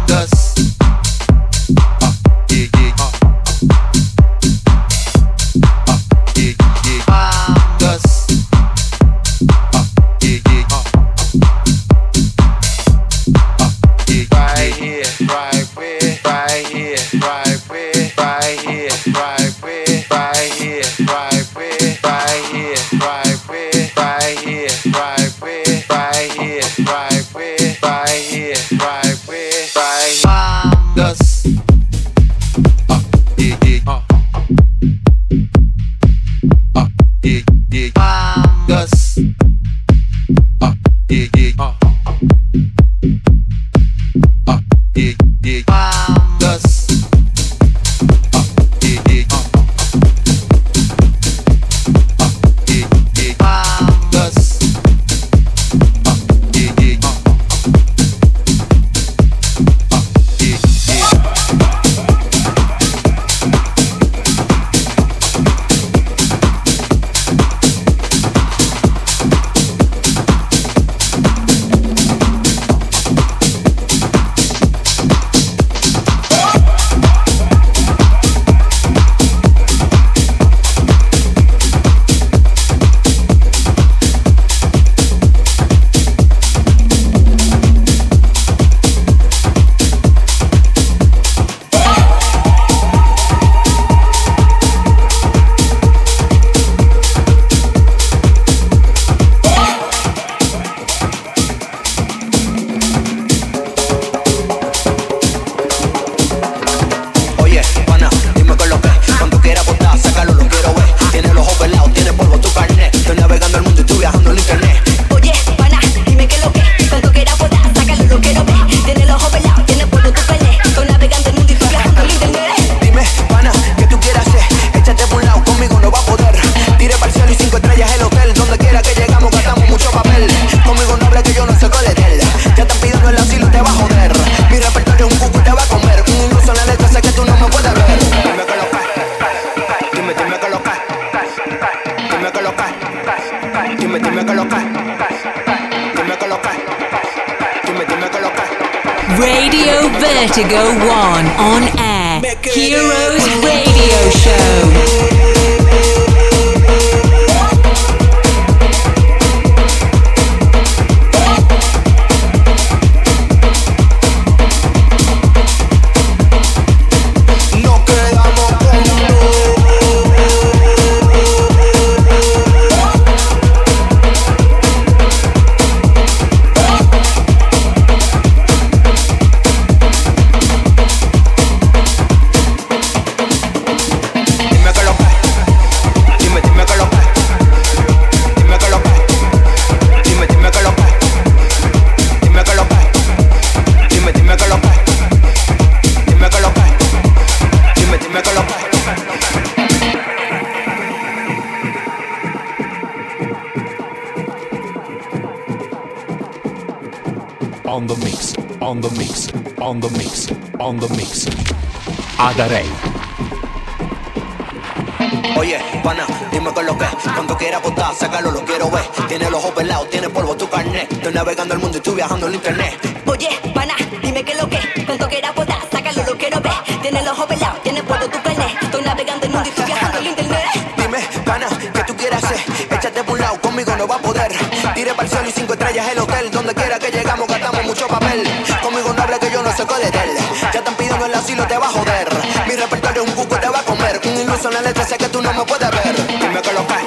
Tiene 219.89 220.09
polvo 220.09 220.35
tu 220.35 220.49
carnet. 220.49 220.91
Estoy 220.91 221.13
navegando 221.13 221.53
el 221.53 221.59
mundo 221.59 221.77
y 221.77 221.79
estoy 221.79 221.95
viajando 221.95 222.27
en 222.27 222.35
internet. 222.35 223.03
Oye, 223.05 223.29
pana, 223.53 223.75
dime 224.01 224.23
que 224.23 224.35
lo 224.35 224.49
que 224.49 224.59
Cuando 224.85 225.07
quiera 225.07 225.31
votar, 225.31 225.59
sácalo, 225.71 226.03
lo 226.03 226.17
quiero 226.17 226.41
ver. 226.41 226.81
Tiene 226.81 227.01
los 227.03 227.13
ojos 227.13 227.25
pelados, 227.27 227.63
tiene 227.63 227.83
polvo 227.83 228.05
tu 228.05 228.21
carnet 228.21 228.63
Estoy 228.63 228.81
navegando 228.81 229.25
el 229.25 229.31
mundo 229.31 229.47
y 229.47 229.49
estoy 229.49 229.65
viajando 229.65 229.97
en 229.99 230.07
internet. 230.07 230.43
Dime, 230.77 230.99
pana, 231.25 231.47
¿qué 231.73 231.83
tú 231.83 231.95
quieres 231.95 232.23
hacer? 232.23 232.39
Échate 232.71 233.03
por 233.03 233.15
un 233.15 233.21
lado, 233.21 233.41
conmigo 233.41 233.75
no 233.75 233.87
va 233.87 233.95
a 233.95 233.99
poder. 233.99 234.31
Tire 234.73 234.91
para 234.91 235.03
el 235.03 235.09
cielo 235.09 235.29
y 235.29 235.31
cinco 235.31 235.53
estrellas 235.53 235.87
el 235.91 235.99
hotel. 235.99 236.31
Donde 236.31 236.53
quiera 236.53 236.79
que 236.79 236.91
llegamos 236.91 237.27
gastamos 237.27 237.63
mucho 237.65 237.87
papel. 237.87 238.23
Conmigo 238.61 238.93
no 238.93 239.01
hable 239.01 239.19
que 239.19 239.31
yo 239.31 239.43
no 239.43 239.51
sé 239.55 239.65
de 239.65 239.87
él. 239.87 240.17
Ya 240.53 240.59
están 240.59 240.75
pidiendo 240.75 241.05
el 241.05 241.13
asilo, 241.13 241.45
te 241.47 241.57
va 241.57 241.65
a 241.65 241.69
joder. 241.69 242.07
Mi 242.47 242.55
repertorio 242.55 243.03
es 243.03 243.09
un 243.09 243.15
cuco, 243.15 243.35
te 243.37 243.49
va 243.49 243.59
a 243.59 243.63
comer. 243.63 243.99
Un 244.05 244.21
iluso 244.21 244.47
en 244.49 244.53
la 244.55 244.61
letra, 244.61 244.85
sé 244.85 244.97
que 244.97 245.09
tú 245.09 245.21
no 245.21 245.33
me 245.33 245.43
puedes 245.43 245.69
ver. 245.69 245.95
Dime 246.19 246.41
que 246.41 246.53
lo 246.53 246.67
cae 246.67 246.85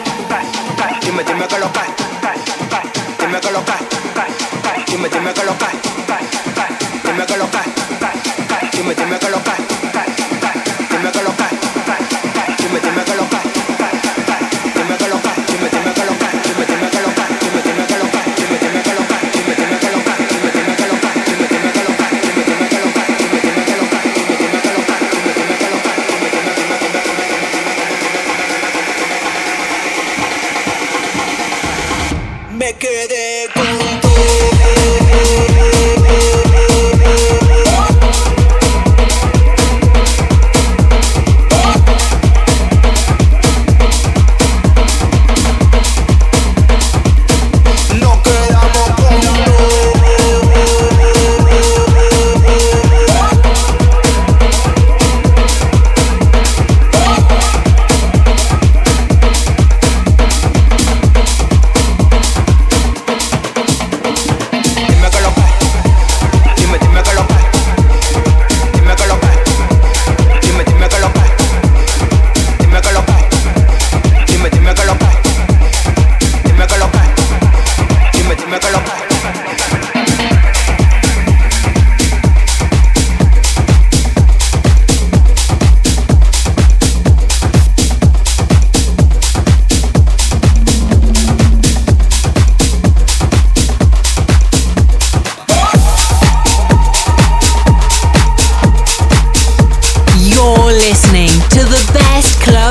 Dime, 1.00 1.24
dime 1.24 1.46
que 1.46 1.58
lo 1.58 1.72
cae 1.72 2.09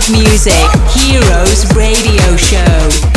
music, 0.09 0.53
Heroes 0.95 1.67
Radio 1.75 2.37
Show. 2.37 3.09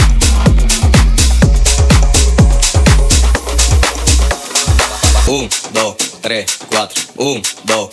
Un, 5.29 5.49
dos, 5.73 5.97
tres, 6.21 6.47
cuatro. 6.69 7.03
Un, 7.17 7.43
dos, 7.65 7.91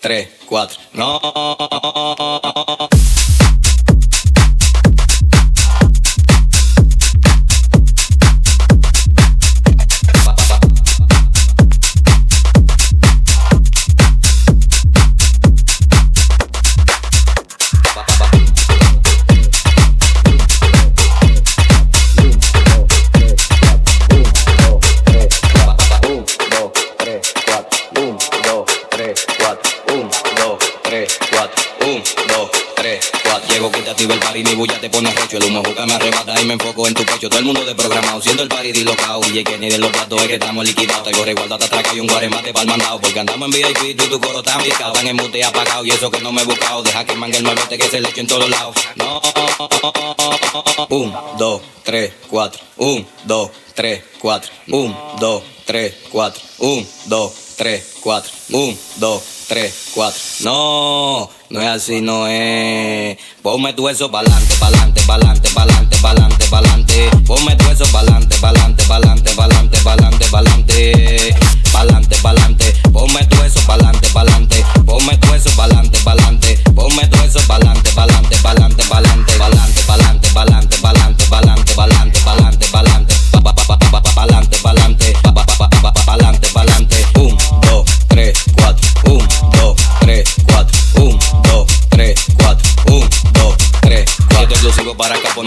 tres, 0.00 0.28
cuatro. 0.46 0.78
No. 0.92 1.18
Quitativo 33.96 34.12
el 34.12 34.20
party, 34.20 34.44
mi 34.44 34.54
bulla 34.54 34.78
te 34.78 34.90
pone 34.90 35.10
recho. 35.10 35.38
El 35.38 35.44
humo 35.44 35.62
juca 35.64 35.86
me 35.86 35.94
arrebata 35.94 36.40
y 36.40 36.44
me 36.44 36.54
enfoco 36.54 36.86
en 36.86 36.94
tu 36.94 37.04
pecho. 37.04 37.28
Todo 37.28 37.38
el 37.38 37.44
mundo 37.46 37.64
de 37.64 37.74
programado, 37.74 38.20
siendo 38.20 38.42
el 38.42 38.48
party 38.48 38.72
dislocado. 38.72 39.20
Y 39.32 39.42
que 39.42 39.58
ni 39.58 39.70
de 39.70 39.78
los 39.78 39.90
platos 39.90 40.20
es 40.22 40.28
que 40.28 40.34
estamos 40.34 40.64
liquidados. 40.64 41.02
Traigo 41.02 41.24
resguarda, 41.24 41.58
te 41.58 41.64
atraca 41.64 41.94
y 41.94 42.00
un 42.00 42.06
guaremate 42.06 42.52
pa'l 42.52 42.66
mandado. 42.66 43.00
Porque 43.00 43.20
andamos 43.20 43.46
en 43.46 43.52
VIP, 43.52 43.96
tú 43.96 44.04
y 44.04 44.08
tu 44.08 44.20
coro 44.20 44.42
tan 44.42 44.62
picado. 44.62 44.92
Tan 44.92 45.06
en 45.06 45.16
mute 45.16 45.42
apagado 45.42 45.84
y 45.84 45.90
eso 45.90 46.10
que 46.10 46.20
no 46.20 46.30
me 46.32 46.42
he 46.42 46.44
buscado. 46.44 46.82
Deja 46.82 47.04
que 47.04 47.14
mangue 47.14 47.38
el 47.38 47.44
nuevete 47.44 47.78
que 47.78 47.88
se 47.88 48.00
le 48.00 48.08
eche 48.08 48.20
en 48.20 48.26
todos 48.26 48.50
lados. 48.50 48.76
No. 48.96 49.22
Un, 50.90 51.14
dos, 51.38 51.62
tres, 51.82 52.12
cuatro. 52.28 52.60
Un, 52.76 53.06
dos, 53.24 53.50
tres, 53.74 54.02
cuatro. 54.18 54.52
Un, 54.68 54.94
dos, 55.18 55.42
tres, 55.64 55.94
cuatro. 56.10 56.42
Un, 56.58 56.86
dos, 57.06 57.32
tres, 57.56 57.94
cuatro. 58.02 58.30
Un, 58.50 58.78
dos, 58.96 59.22
tres, 59.48 59.90
cuatro. 59.94 60.20
No, 60.40 61.30
no 61.48 61.60
es 61.62 61.68
así, 61.68 62.00
no 62.00 62.26
es. 62.26 63.16
Ponme 63.40 63.72
tu 63.72 63.88
eso 63.88 64.10
pa'lante, 64.10 64.54
pa'lante, 64.56 65.00
pa'lante, 65.06 65.48
pa'lante, 65.50 65.96
pa'lante, 65.98 66.44
pa'lante. 66.46 67.10
Ponme 67.24 67.54
tu 67.54 67.70
eso 67.70 67.84
pa'lante, 67.92 68.36
pa'lante, 68.38 68.82
pa'lante, 68.84 69.30
pa'lante, 69.30 69.78
pa'lante, 69.84 70.26
pa'lante. 70.26 71.34
Pa'lante, 71.72 72.16
pa'lante. 72.16 72.72
Ponme 72.92 73.24
tu 73.26 73.40
eso 73.42 73.60
pa'lante, 73.64 74.08
pa'lante. 74.08 74.64
Ponme 74.84 75.16
tu 75.18 75.34
eso 75.34 75.50
pa'lante, 75.56 75.98
pa'lante. 76.00 76.58
Ponme 76.74 77.06
tu 77.06 77.22
eso 77.22 77.40
pa'lante, 77.46 77.92
pa'lante, 77.92 78.36
pa'lante, 78.42 78.82
pa'lante, 78.88 79.32
pa'lante, 79.38 79.82
pa'lante, 79.86 80.28
pa'lante, 80.34 80.76
pa'lante, 80.82 81.26
pa'lante, 81.30 81.74
pa'lante, 81.76 82.20
pa'lante, 82.24 82.66
pa'lante. 82.72 84.05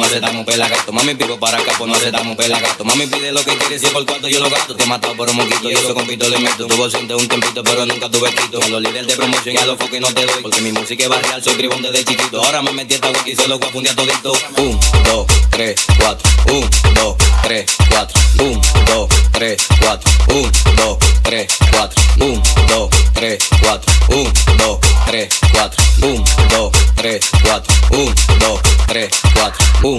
Se 0.10 0.20
damos 0.20 0.46
pelagato. 0.46 0.92
Mami, 0.92 1.16
pico 1.16 1.40
para 1.40 1.60
acá, 1.60 1.72
pues 1.78 1.90
no 1.90 1.98
se 1.98 2.12
damos 2.12 2.36
pelagato. 2.36 2.84
Mami, 2.84 3.06
pide 3.08 3.32
lo 3.32 3.44
que 3.44 3.56
quieres, 3.58 3.82
si 3.82 3.88
por 3.88 4.06
cuarto 4.06 4.28
yo 4.28 4.40
lo 4.40 4.50
gasto. 4.50 4.76
Te 4.76 4.84
he 4.84 4.88
matado 4.88 5.16
por 5.16 5.30
un 5.30 5.38
moquito, 5.38 5.70
y 5.70 5.74
eso 5.74 5.94
compito 5.94 6.28
le 6.28 6.40
meto. 6.40 6.68
Tuvo 6.68 6.90
siente 6.90 7.16
un 7.16 7.28
tempito, 7.28 7.64
pero 7.64 7.86
nunca 7.86 8.10
tuve 8.10 8.34
quito. 8.34 8.62
A 8.62 8.68
los 8.68 8.82
líderes 8.82 9.08
de 9.08 9.16
promoción 9.16 9.56
y 9.56 9.58
a 9.58 9.66
los 9.66 9.78
foques 9.78 10.02
no 10.02 10.08
te 10.14 10.26
doy. 10.26 10.42
Porque 10.42 10.62
mi 10.62 10.72
música 10.72 11.04
es 11.04 11.10
barrial, 11.10 11.44
soy 11.44 11.56
tribón 11.56 11.82
desde 11.82 12.04
chiquito. 12.04 12.44
Ahora 12.44 12.62
me 12.62 12.72
metí 12.72 12.96
esta 12.96 13.10
wiki 13.10 13.32
y 13.32 13.36
se 13.36 13.48
lo 13.48 13.56
a. 13.56 14.32
Un, 14.58 14.80
dos, 15.06 15.26
tres, 15.50 15.76
cuatro. 15.98 16.30
Un, 16.48 16.70
dos, 16.96 17.16
tres, 17.44 17.66
cuatro. 17.90 18.20
Un, 18.40 18.62
dos, 18.86 19.08
tres, 19.32 19.62
cuatro. 19.80 20.10
Un, 20.30 20.52
dos, 20.78 20.98
tres, 21.24 21.58
cuatro. 21.72 22.02
Un, 22.20 22.42
dos, 22.68 22.90
tres, 23.14 23.38
cuatro. 23.62 23.94
Un, 24.10 24.34
dos, 24.58 24.80
tres, 25.06 25.30
cuatro. 25.52 25.84
Un, 26.02 26.24
dos, 26.50 26.72
tres, 26.96 27.30
cuatro. 27.44 27.74
Un, 27.92 28.16
dos, 28.40 28.62
tres, 28.88 29.10
cuatro. 29.34 29.66
Un, 29.84 29.99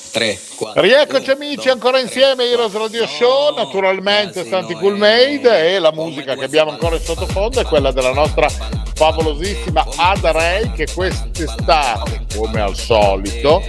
Tre, 0.11 0.37
quattro. 0.55 0.81
Rieccoci 0.81 1.31
amici 1.31 1.69
ancora 1.69 1.99
insieme 1.99 2.43
Heroes 2.43 2.73
Radio 2.73 3.07
Show, 3.07 3.55
naturalmente 3.55 4.45
Santi 4.45 4.73
Cool 4.75 4.97
Made 4.97 5.73
e 5.73 5.79
la 5.79 5.91
musica 5.91 6.35
che 6.35 6.43
abbiamo 6.43 6.71
ancora 6.71 6.97
in 6.97 7.01
sottofondo 7.01 7.61
è 7.61 7.65
quella 7.65 7.91
della 7.91 8.11
nostra 8.13 8.47
favolosissima 8.93 9.85
Ada 9.95 10.31
Ray 10.31 10.71
che 10.73 10.87
quest'estate, 10.93 12.25
come 12.35 12.61
al 12.61 12.75
solito, 12.75 13.63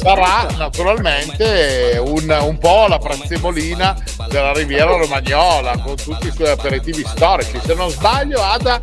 sarà 0.00 0.48
naturalmente 0.56 2.00
un, 2.02 2.38
un 2.42 2.58
po' 2.58 2.86
la 2.88 2.98
prezzemolina 2.98 3.96
della 4.28 4.52
Riviera 4.52 4.96
Romagnola 4.96 5.78
con 5.78 5.94
tutti 5.96 6.26
i 6.26 6.32
suoi 6.32 6.50
aperitivi 6.50 7.04
storici. 7.06 7.60
Se 7.64 7.74
non 7.74 7.90
sbaglio 7.90 8.42
Ada, 8.42 8.80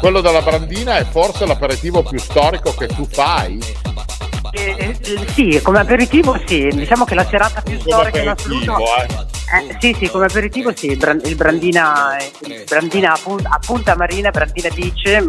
quello 0.00 0.20
della 0.20 0.42
Brandina 0.42 0.96
è 0.96 1.04
forse 1.04 1.46
l'aperitivo 1.46 2.02
più 2.02 2.18
storico 2.18 2.74
che 2.74 2.86
tu 2.88 3.06
fai 3.08 3.58
eh, 4.56 4.96
eh, 5.00 5.26
sì, 5.32 5.60
come 5.62 5.80
aperitivo 5.80 6.40
sì, 6.46 6.68
diciamo 6.72 7.04
che 7.04 7.14
la 7.14 7.24
serata 7.24 7.60
più 7.60 7.78
storica 7.78 8.20
in 8.20 8.28
assoluto... 8.28 8.76
Eh. 8.78 9.34
Eh, 9.46 9.76
sì, 9.78 9.94
sì, 9.96 10.08
come 10.08 10.24
aperitivo 10.24 10.74
sì, 10.74 10.86
il, 10.86 10.96
Brandina, 11.36 12.16
il 12.46 12.64
Brandina 12.68 13.12
a 13.12 13.58
Punta 13.64 13.94
Marina, 13.94 14.30
Brandina 14.30 14.68
Beach, 14.74 15.24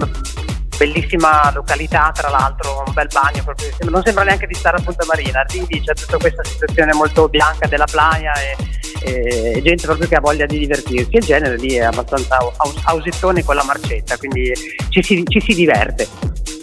bellissima 0.78 1.52
località, 1.54 2.12
tra 2.14 2.30
l'altro 2.30 2.84
un 2.86 2.94
bel 2.94 3.08
bagno, 3.12 3.44
proprio, 3.44 3.70
non 3.90 4.04
sembra 4.04 4.24
neanche 4.24 4.48
di 4.48 4.54
stare 4.54 4.78
a 4.78 4.82
Punta 4.82 5.06
Marina, 5.06 5.44
quindi 5.48 5.82
c'è 5.82 5.94
tutta 5.94 6.18
questa 6.18 6.44
situazione 6.44 6.94
molto 6.94 7.28
bianca 7.28 7.68
della 7.68 7.86
playa 7.86 8.34
e, 8.34 8.56
e 9.02 9.62
gente 9.64 9.86
proprio 9.86 10.08
che 10.08 10.16
ha 10.16 10.20
voglia 10.20 10.46
di 10.46 10.60
divertirsi, 10.60 11.18
il 11.18 11.24
genere 11.24 11.58
lì 11.58 11.74
è 11.74 11.84
abbastanza 11.84 12.38
ausettone 12.84 13.44
con 13.44 13.56
la 13.56 13.64
marcetta, 13.64 14.18
quindi 14.18 14.54
ci 14.90 15.04
si, 15.04 15.24
ci 15.28 15.42
si 15.42 15.54
diverte. 15.54 16.08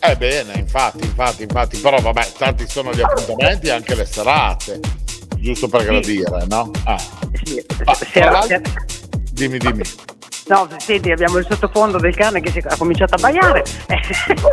Eh 0.01 0.17
bene, 0.17 0.53
infatti, 0.57 1.05
infatti, 1.05 1.43
infatti, 1.43 1.79
però 1.79 1.99
vabbè, 1.99 2.33
tanti 2.37 2.67
sono 2.69 2.93
gli 2.93 3.01
appuntamenti 3.01 3.69
e 3.69 3.71
anche 3.71 3.95
le 3.95 4.05
serate, 4.05 4.81
giusto 5.39 5.69
per 5.69 5.85
gradire, 5.85 6.45
no? 6.47 6.71
Ah. 6.85 6.99
Sì, 7.43 7.65
ah, 7.85 7.95
sera, 7.95 8.47
dimmi, 9.33 9.59
dimmi. 9.59 9.83
No, 10.47 10.69
senti, 10.77 11.11
abbiamo 11.11 11.39
il 11.39 11.47
sottofondo 11.49 11.99
del 11.99 12.15
cane 12.15 12.41
che 12.41 12.63
ha 12.67 12.77
cominciato 12.77 13.15
a 13.15 13.19
baiare. 13.19 13.65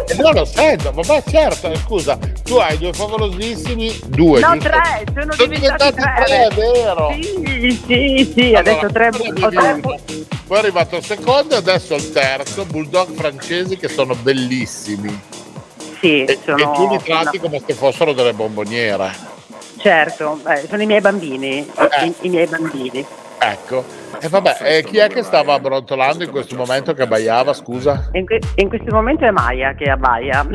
E 0.08 0.16
non 0.16 0.34
lo 0.34 0.46
sento, 0.46 0.92
vabbè 0.92 1.24
certo, 1.30 1.76
scusa, 1.76 2.18
tu 2.44 2.56
hai 2.56 2.78
due 2.78 2.94
favolosissimi, 2.94 4.00
due, 4.06 4.40
No, 4.40 4.54
giusto? 4.54 4.70
tre, 4.70 5.04
sono, 5.14 5.34
sono 5.34 5.54
diventati, 5.54 5.96
diventati 5.96 5.96
tre. 5.96 6.24
tre, 6.26 6.48
è 6.48 6.54
vero. 6.54 7.12
Sì, 7.14 7.82
sì, 7.86 8.32
sì, 8.34 8.42
allora, 8.56 8.60
adesso 8.60 8.88
tre, 8.92 9.08
ho 9.08 9.50
tre. 9.50 9.80
Poi 10.48 10.58
è 10.58 10.60
arrivato 10.60 10.96
il 10.96 11.04
secondo 11.04 11.56
e 11.56 11.58
adesso 11.58 11.96
il 11.96 12.12
terzo, 12.12 12.66
bulldog 12.66 13.14
francesi 13.14 13.76
che 13.76 13.90
sono 13.90 14.16
bellissimi. 14.16 15.20
Sì, 16.00 16.24
e, 16.24 16.40
sono... 16.44 16.58
e 16.58 16.76
tu 16.76 16.90
li 16.90 17.00
tratti 17.04 17.38
come 17.40 17.62
se 17.66 17.74
fossero 17.74 18.14
delle 18.14 18.34
bomboniere. 18.34 19.12
Certo, 19.78 20.40
eh, 20.48 20.68
sono 20.70 20.82
i 20.82 20.86
miei 20.86 21.02
bambini, 21.02 21.60
eh. 21.60 22.06
i, 22.06 22.14
i, 22.22 22.30
miei 22.30 22.48
bambini. 22.48 23.06
Ecco, 23.40 23.84
e 24.22 24.28
vabbè, 24.30 24.58
e 24.62 24.84
chi 24.84 24.98
è 24.98 25.08
che 25.08 25.24
stava 25.24 25.60
brontolando 25.60 26.24
in 26.24 26.30
questo 26.30 26.56
momento 26.56 26.94
che 26.94 27.02
abbaiava, 27.02 27.54
scusa? 27.54 28.10
In, 28.14 28.26
que- 28.26 28.40
in 28.56 28.70
questo 28.70 28.94
momento 28.94 29.26
è 29.26 29.32
Maya 29.32 29.74
che 29.74 29.90
abbaia. 29.90 30.46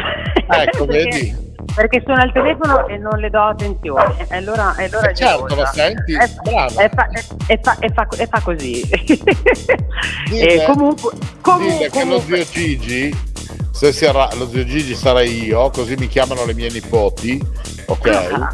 Ecco, 0.48 0.86
vedi? 0.86 1.44
Perché 1.74 2.00
sono 2.06 2.22
al 2.22 2.32
telefono 2.32 2.86
e 2.86 2.96
non 2.96 3.18
le 3.18 3.28
do 3.28 3.42
attenzione. 3.42 4.26
E 4.28 4.36
allora, 4.36 4.74
e 4.76 4.84
allora 4.84 5.10
eh 5.10 5.14
certo, 5.14 5.54
lo 5.54 5.66
senti? 5.66 6.12
E, 6.12 6.30
Brava. 6.42 6.82
E 6.82 6.88
fa, 6.88 7.08
e, 7.46 7.58
fa, 7.60 7.76
e, 7.80 7.88
fa, 7.92 8.08
e 8.16 8.26
fa 8.26 8.40
così. 8.40 8.88
Dile, 10.30 10.64
comunque, 10.64 11.10
comunque, 11.40 11.72
dile 11.72 11.90
che 11.90 12.04
lo 12.04 12.20
zio 12.20 12.44
Gigi 12.44 13.34
se 13.72 13.92
si 13.92 14.06
arra- 14.06 14.30
lo 14.36 14.48
zio 14.48 14.64
Gigi 14.64 14.94
sarà 14.94 15.22
io, 15.22 15.68
così 15.70 15.96
mi 15.96 16.06
chiamano 16.06 16.46
le 16.46 16.54
mie 16.54 16.70
nipoti, 16.70 17.38
ok? 17.86 18.48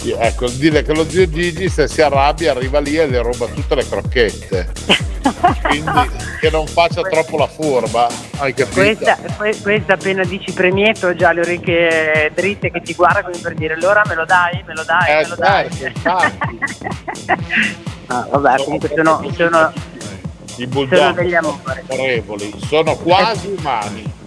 Ecco, 0.00 0.48
dire 0.48 0.82
che 0.82 0.94
lo 0.94 1.08
zio 1.08 1.28
Gigi 1.28 1.68
se 1.68 1.88
si 1.88 2.00
arrabbia 2.00 2.52
arriva 2.52 2.78
lì 2.78 2.96
e 2.96 3.06
le 3.06 3.20
ruba 3.20 3.46
tutte 3.46 3.74
le 3.74 3.88
crocchette. 3.88 4.72
Quindi 5.62 6.10
che 6.40 6.50
non 6.50 6.66
faccia 6.66 7.02
troppo 7.02 7.36
la 7.36 7.48
furba, 7.48 8.08
hai 8.38 8.54
capito? 8.54 8.80
Questa, 8.80 9.18
questa 9.60 9.94
appena 9.94 10.22
dici 10.24 10.52
premietto 10.52 11.14
già 11.14 11.32
le 11.32 11.40
orecchie 11.40 12.30
dritte 12.34 12.70
che 12.70 12.80
ti 12.80 12.94
guardano 12.94 13.36
per 13.42 13.54
dire 13.54 13.74
allora 13.74 14.02
me 14.06 14.14
lo 14.14 14.24
dai, 14.24 14.62
me 14.66 14.74
lo 14.74 14.84
dai, 14.84 15.10
eh, 15.10 15.22
me 15.22 15.28
lo 15.28 15.34
dai. 15.34 15.70
Certo, 15.72 16.08
ah, 18.06 18.26
vabbè, 18.30 18.64
comunque 18.64 18.92
sono, 18.94 19.28
sono, 19.34 19.72
i 20.56 20.66
bulldog 20.66 21.28
sono 21.28 22.38
sono 22.68 22.96
quasi 22.96 23.54
umani. 23.58 24.17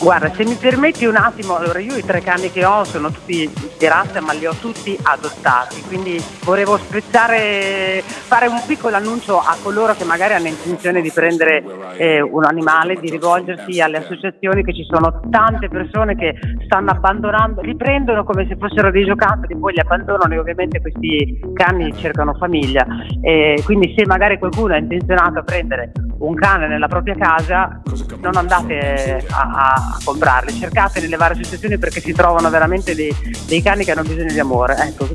Guarda, 0.00 0.32
se 0.32 0.44
mi 0.44 0.54
permetti 0.54 1.04
un 1.04 1.16
attimo, 1.16 1.56
allora 1.56 1.78
io 1.78 1.94
i 1.94 2.02
tre 2.02 2.22
cani 2.22 2.50
che 2.50 2.64
ho 2.64 2.84
sono 2.84 3.10
tutti 3.10 3.46
di 3.78 3.86
razza, 3.86 4.22
ma 4.22 4.32
li 4.32 4.46
ho 4.46 4.54
tutti 4.54 4.96
adottati, 5.02 5.82
quindi 5.82 6.18
volevo 6.42 6.78
spezzare, 6.78 8.00
fare 8.02 8.46
un 8.46 8.62
piccolo 8.66 8.96
annuncio 8.96 9.38
a 9.38 9.58
coloro 9.62 9.94
che 9.94 10.04
magari 10.04 10.32
hanno 10.32 10.48
intenzione 10.48 11.02
di 11.02 11.10
prendere 11.12 11.62
eh, 11.98 12.22
un 12.22 12.44
animale, 12.44 12.94
di 12.94 13.10
rivolgersi 13.10 13.82
alle 13.82 13.98
associazioni, 13.98 14.64
che 14.64 14.72
ci 14.72 14.86
sono 14.88 15.20
tante 15.30 15.68
persone 15.68 16.16
che 16.16 16.34
stanno 16.64 16.92
abbandonando, 16.92 17.60
li 17.60 17.76
prendono 17.76 18.24
come 18.24 18.46
se 18.48 18.56
fossero 18.58 18.90
dei 18.90 19.04
giocattoli, 19.04 19.54
poi 19.54 19.74
li 19.74 19.80
abbandonano 19.80 20.32
e 20.32 20.38
ovviamente 20.38 20.80
questi 20.80 21.38
cani 21.52 21.94
cercano 21.98 22.32
famiglia. 22.34 22.86
Eh, 23.20 23.60
quindi 23.66 23.94
se 23.94 24.06
magari 24.06 24.38
qualcuno 24.38 24.72
è 24.72 24.78
intenzionato 24.78 25.40
a 25.40 25.42
prendere 25.42 25.92
un 26.20 26.34
cane 26.34 26.68
nella 26.68 26.88
propria 26.88 27.14
casa, 27.16 27.80
non 28.20 28.36
andate 28.36 29.24
a, 29.30 29.40
a 29.40 29.89
a 29.90 29.98
comprarli, 30.02 30.58
cercate 30.58 31.00
nelle 31.00 31.16
varie 31.16 31.42
situazioni 31.42 31.78
perché 31.78 32.00
si 32.00 32.12
trovano 32.12 32.48
veramente 32.50 32.94
dei, 32.94 33.14
dei 33.46 33.62
cani 33.62 33.84
che 33.84 33.92
hanno 33.92 34.02
bisogno 34.02 34.32
di 34.32 34.38
amore. 34.38 34.76
Ecco, 34.76 35.08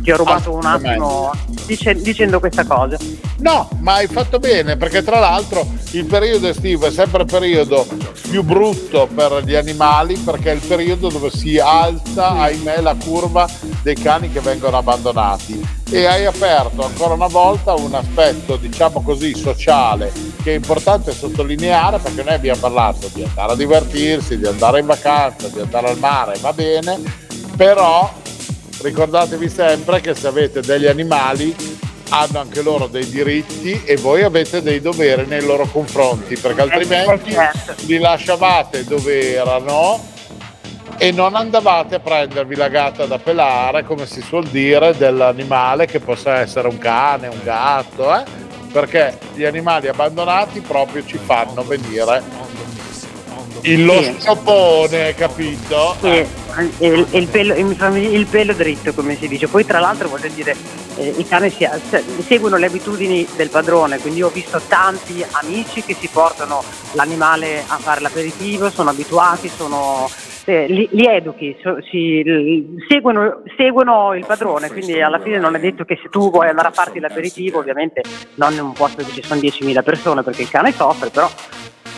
ti 0.00 0.10
ho 0.10 0.16
rubato 0.16 0.52
un 0.52 0.64
attimo 0.64 1.30
dice, 1.66 1.94
dicendo 1.94 2.40
questa 2.40 2.64
cosa. 2.64 2.96
No, 3.38 3.68
ma 3.80 3.94
hai 3.94 4.06
fatto 4.06 4.38
bene 4.38 4.76
perché 4.76 5.02
tra 5.02 5.18
l'altro 5.18 5.66
il 5.92 6.04
periodo 6.06 6.48
estivo 6.48 6.86
è 6.86 6.90
sempre 6.90 7.22
il 7.22 7.28
periodo 7.28 7.86
più 8.28 8.42
brutto 8.42 9.08
per 9.14 9.42
gli 9.44 9.54
animali 9.54 10.16
perché 10.16 10.52
è 10.52 10.54
il 10.54 10.60
periodo 10.60 11.08
dove 11.08 11.30
si 11.30 11.58
alza, 11.58 12.30
ahimè, 12.30 12.80
la 12.80 12.94
curva 12.94 13.48
dei 13.82 13.96
cani 13.96 14.30
che 14.32 14.40
vengono 14.40 14.78
abbandonati 14.78 15.80
e 15.92 16.06
hai 16.06 16.24
aperto 16.24 16.86
ancora 16.86 17.12
una 17.12 17.26
volta 17.26 17.74
un 17.74 17.92
aspetto, 17.92 18.56
diciamo 18.56 19.02
così, 19.02 19.34
sociale 19.34 20.10
che 20.42 20.52
è 20.52 20.54
importante 20.54 21.12
sottolineare 21.12 21.98
perché 21.98 22.22
noi 22.22 22.32
abbiamo 22.32 22.60
parlato 22.60 23.10
di 23.12 23.22
andare 23.22 23.52
a 23.52 23.56
divertirsi, 23.56 24.38
di 24.38 24.46
andare 24.46 24.80
in 24.80 24.86
vacanza, 24.86 25.48
di 25.48 25.60
andare 25.60 25.90
al 25.90 25.98
mare, 25.98 26.38
va 26.40 26.54
bene, 26.54 26.98
però 27.56 28.10
ricordatevi 28.80 29.50
sempre 29.50 30.00
che 30.00 30.14
se 30.14 30.28
avete 30.28 30.62
degli 30.62 30.86
animali 30.86 31.54
hanno 32.08 32.40
anche 32.40 32.62
loro 32.62 32.86
dei 32.86 33.08
diritti 33.08 33.82
e 33.84 33.96
voi 33.96 34.22
avete 34.22 34.62
dei 34.62 34.80
doveri 34.80 35.26
nei 35.26 35.42
loro 35.42 35.66
confronti 35.66 36.36
perché 36.36 36.60
eh, 36.60 36.64
altrimenti 36.64 37.36
li 37.86 37.98
lasciavate 37.98 38.84
dove 38.84 39.34
erano 39.34 40.11
e 41.02 41.10
non 41.10 41.34
andavate 41.34 41.96
a 41.96 41.98
prendervi 41.98 42.54
la 42.54 42.68
gatta 42.68 43.06
da 43.06 43.18
pelare, 43.18 43.82
come 43.82 44.06
si 44.06 44.20
suol 44.20 44.46
dire, 44.46 44.96
dell'animale 44.96 45.86
che 45.86 45.98
possa 45.98 46.38
essere 46.38 46.68
un 46.68 46.78
cane, 46.78 47.26
un 47.26 47.40
gatto, 47.42 48.14
eh? 48.14 48.22
perché 48.70 49.18
gli 49.34 49.42
animali 49.42 49.88
abbandonati 49.88 50.60
proprio 50.60 51.04
ci 51.04 51.18
fanno 51.18 51.64
venire 51.64 52.22
il 53.62 53.84
lo 53.84 54.00
sì. 54.00 54.16
sciopone, 54.20 55.14
capito? 55.16 55.96
Sì, 56.00 56.06
eh. 56.06 56.28
il, 56.78 57.06
il, 57.10 57.26
pelo, 57.26 57.54
il, 57.54 58.26
pelo, 58.26 58.52
dritto, 58.52 58.92
come 58.92 59.16
si 59.16 59.26
dice. 59.26 59.48
Poi, 59.48 59.64
tra 59.64 59.80
l'altro, 59.80 60.08
voglio 60.08 60.28
dire, 60.28 60.56
eh, 60.96 61.14
i 61.16 61.26
cani 61.26 61.50
si, 61.50 61.68
seguono 62.26 62.56
le 62.56 62.66
abitudini 62.66 63.26
del 63.36 63.50
padrone, 63.50 63.98
quindi 63.98 64.22
ho 64.22 64.30
visto 64.30 64.60
tanti 64.66 65.24
amici 65.30 65.82
che 65.82 65.96
si 65.98 66.08
portano 66.08 66.62
l'animale 66.92 67.62
a 67.66 67.78
fare 67.78 68.00
l'aperitivo, 68.00 68.70
sono 68.70 68.90
abituati, 68.90 69.48
sono 69.48 70.08
eh, 70.44 70.66
li, 70.66 70.88
li, 70.92 71.06
educhi, 71.06 71.56
so, 71.62 71.78
si, 71.90 72.22
seguono, 72.88 73.42
seguono, 73.56 74.14
il 74.14 74.26
padrone, 74.26 74.70
quindi 74.70 75.00
alla 75.00 75.20
fine 75.20 75.38
non 75.38 75.54
è 75.54 75.60
detto 75.60 75.84
che 75.84 75.98
se 76.02 76.08
tu 76.08 76.30
vuoi 76.30 76.48
andare 76.48 76.68
a 76.68 76.72
farti 76.72 76.98
l'aperitivo, 76.98 77.58
ovviamente 77.58 78.02
non 78.36 78.52
in 78.52 78.60
un 78.60 78.72
posto 78.72 79.02
dove 79.02 79.12
ci 79.12 79.22
sono 79.22 79.40
10.000 79.40 79.82
persone 79.82 80.22
perché 80.22 80.42
il 80.42 80.50
cane 80.50 80.72
soffre, 80.72 81.10
però 81.10 81.28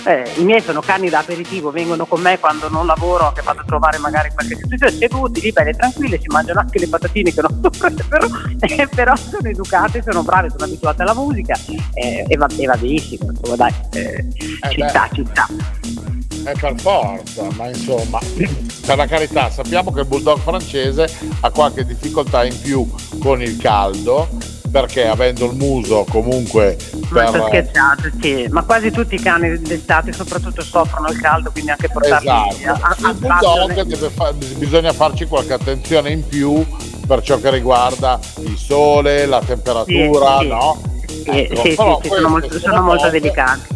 eh, 0.06 0.30
I 0.36 0.44
miei 0.44 0.60
sono 0.60 0.80
cani 0.80 1.08
da 1.08 1.20
aperitivo, 1.20 1.70
vengono 1.70 2.04
con 2.04 2.20
me 2.20 2.38
quando 2.38 2.68
non 2.68 2.86
lavoro, 2.86 3.32
che 3.32 3.42
vado 3.42 3.60
a 3.60 3.64
trovare 3.64 3.98
magari 3.98 4.30
qualche 4.34 4.56
situazione, 4.56 4.92
seduti, 4.92 5.40
lì 5.40 5.52
bene 5.52 5.72
tranquilli, 5.72 6.18
si 6.20 6.26
mangiano 6.28 6.60
anche 6.60 6.78
le 6.78 6.88
patatine 6.88 7.32
che 7.32 7.40
non 7.40 7.60
però, 8.08 8.26
eh, 8.60 8.88
però 8.94 9.16
sono 9.16 9.48
educate, 9.48 10.02
sono 10.02 10.22
brave, 10.22 10.50
sono 10.50 10.64
abituate 10.64 11.02
alla 11.02 11.14
musica 11.14 11.54
eh, 11.94 12.24
e, 12.28 12.36
va, 12.36 12.46
e, 12.54 12.66
va, 12.66 12.76
benissimo, 12.76 13.30
insomma 13.30 13.56
dai, 13.56 13.72
eh, 13.94 14.26
eh, 14.60 14.70
ci 14.70 14.84
sta, 14.86 15.08
ci 15.12 15.24
sta. 15.24 16.23
È 16.44 16.52
per 16.60 16.74
forza, 16.78 17.46
ma 17.56 17.68
insomma, 17.68 18.18
per 18.84 18.96
la 18.96 19.06
carità, 19.06 19.50
sappiamo 19.50 19.90
che 19.92 20.00
il 20.00 20.06
bulldog 20.06 20.38
francese 20.38 21.08
ha 21.40 21.50
qualche 21.50 21.84
difficoltà 21.84 22.44
in 22.44 22.60
più 22.60 22.88
con 23.18 23.40
il 23.42 23.56
caldo 23.56 24.28
perché 24.74 25.06
avendo 25.06 25.46
il 25.46 25.54
muso 25.54 26.04
comunque 26.10 26.76
per... 27.12 27.30
Ma 27.30 27.46
scherzato, 27.46 28.10
sì, 28.20 28.48
ma 28.50 28.64
quasi 28.64 28.90
tutti 28.90 29.14
i 29.14 29.20
cani 29.20 29.56
d'estate 29.56 30.12
soprattutto 30.12 30.62
soffrono 30.62 31.08
il 31.10 31.20
caldo, 31.20 31.52
quindi 31.52 31.70
anche 31.70 31.88
portarli 31.88 32.26
esatto. 32.58 32.84
a, 32.84 32.96
a, 33.00 33.10
il 33.10 33.16
bulldog 33.16 34.10
fa... 34.10 34.32
bisogna 34.32 34.92
farci 34.92 35.26
qualche 35.26 35.52
attenzione 35.52 36.10
in 36.10 36.26
più 36.26 36.66
per 37.06 37.22
ciò 37.22 37.38
che 37.38 37.50
riguarda 37.50 38.18
il 38.40 38.56
sole, 38.58 39.26
la 39.26 39.40
temperatura, 39.40 40.38
sì, 40.38 40.42
sì. 40.42 40.48
no? 40.48 40.82
Sì, 41.06 41.30
ecco, 41.30 41.60
sì, 41.62 41.68
sì, 41.70 42.08
sono 42.08 42.28
molto, 42.28 42.58
sono 42.58 42.82
molto 42.82 43.08
delicati. 43.10 43.73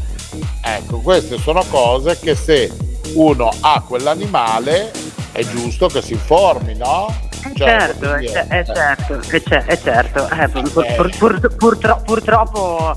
Ecco, 0.76 0.98
queste 1.00 1.38
sono 1.38 1.64
cose 1.70 2.18
che 2.18 2.34
se 2.34 2.70
uno 3.14 3.50
ha 3.60 3.82
quell'animale 3.86 4.90
è 5.32 5.42
giusto 5.44 5.88
che 5.88 6.02
si 6.02 6.12
informi, 6.12 6.76
no? 6.76 7.08
Eh, 7.44 7.56
cioè, 7.56 7.68
certo, 7.68 8.14
è, 8.14 8.24
c- 8.24 8.32
è, 8.32 8.64
certo, 8.64 9.20
è, 9.20 9.42
c- 9.42 9.64
è 9.64 9.78
certo, 9.80 10.28
eh, 10.28 10.48
pur, 10.48 10.70
pur, 10.72 11.16
pur, 11.16 11.54
purtro- 11.56 12.02
purtroppo 12.04 12.96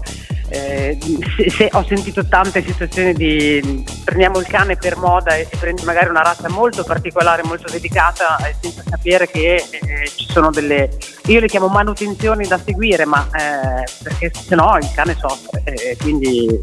eh, 0.50 0.98
se, 1.38 1.50
se 1.50 1.70
ho 1.72 1.86
sentito 1.88 2.28
tante 2.28 2.62
situazioni 2.62 3.14
di 3.14 3.86
prendiamo 4.04 4.40
il 4.40 4.48
cane 4.48 4.76
per 4.76 4.98
moda 4.98 5.36
e, 5.36 5.48
e 5.50 5.58
prendi 5.58 5.84
magari 5.84 6.10
una 6.10 6.22
razza 6.22 6.50
molto 6.50 6.84
particolare, 6.84 7.44
molto 7.44 7.72
dedicata, 7.72 8.38
eh, 8.46 8.56
senza 8.60 8.84
sapere 8.90 9.28
che 9.28 9.56
eh, 9.56 10.12
ci 10.14 10.28
sono 10.30 10.50
delle, 10.50 10.90
io 11.28 11.40
le 11.40 11.48
chiamo 11.48 11.68
manutenzioni 11.68 12.46
da 12.48 12.60
seguire, 12.64 13.06
ma 13.06 13.26
eh, 13.28 13.90
perché 14.04 14.32
se 14.34 14.56
no 14.56 14.76
il 14.78 14.92
cane 14.94 15.16
soffre, 15.18 15.96
quindi 16.02 16.60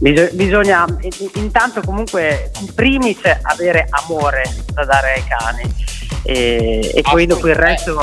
bisogna 0.00 0.86
intanto 1.34 1.82
comunque 1.82 2.50
in 2.60 2.74
primis 2.74 3.18
avere 3.42 3.86
amore 3.90 4.44
da 4.72 4.84
dare 4.84 5.12
ai 5.12 5.24
cani 5.24 5.74
e, 6.22 6.92
e 6.94 7.02
poi 7.02 7.26
dopo 7.26 7.48
il 7.48 7.54
resto, 7.54 7.98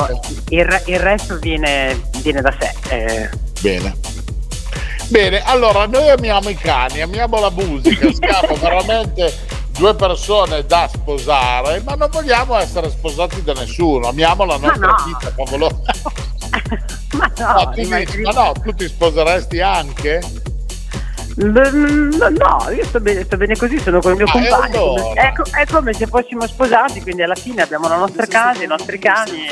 il, 0.48 0.82
il 0.86 0.98
resto 0.98 1.38
viene, 1.38 2.00
viene, 2.22 2.40
da 2.40 2.54
sé. 2.58 2.74
Eh. 2.88 3.30
Bene. 3.60 3.96
Bene, 5.08 5.42
allora 5.42 5.86
noi 5.86 6.10
amiamo 6.10 6.48
i 6.50 6.54
cani, 6.54 7.00
amiamo 7.00 7.40
la 7.40 7.50
musica, 7.50 8.08
siamo 8.12 8.54
veramente 8.56 9.32
due 9.78 9.94
persone 9.94 10.66
da 10.66 10.88
sposare, 10.92 11.80
ma 11.80 11.94
non 11.94 12.08
vogliamo 12.10 12.56
essere 12.56 12.90
sposati 12.90 13.42
da 13.42 13.54
nessuno, 13.54 14.08
amiamo 14.08 14.44
la 14.44 14.58
nostra 14.58 14.86
no. 14.86 15.04
vita 15.06 15.32
favolosa. 15.34 15.80
ma 17.16 17.32
no, 17.38 17.52
no, 17.52 17.70
tu 17.70 17.88
ma 17.88 18.32
no, 18.32 18.52
tu 18.62 18.74
ti 18.74 18.86
sposeresti 18.86 19.60
anche? 19.60 20.20
No, 21.38 22.70
io 22.74 22.84
sto 22.84 22.98
bene, 22.98 23.22
sto 23.22 23.36
bene 23.36 23.54
così, 23.56 23.78
sono 23.78 24.00
con 24.00 24.10
il 24.10 24.16
mio 24.16 24.26
ah, 24.26 24.32
compagno. 24.32 25.14
È, 25.14 25.32
è, 25.32 25.66
come 25.70 25.92
se 25.92 26.06
fossimo 26.06 26.44
sposati, 26.48 27.00
quindi 27.00 27.22
alla 27.22 27.36
fine 27.36 27.62
abbiamo 27.62 27.86
la 27.86 27.96
nostra 27.96 28.26
casa, 28.26 28.64
i 28.64 28.66
nostri 28.66 28.98
cani, 28.98 29.46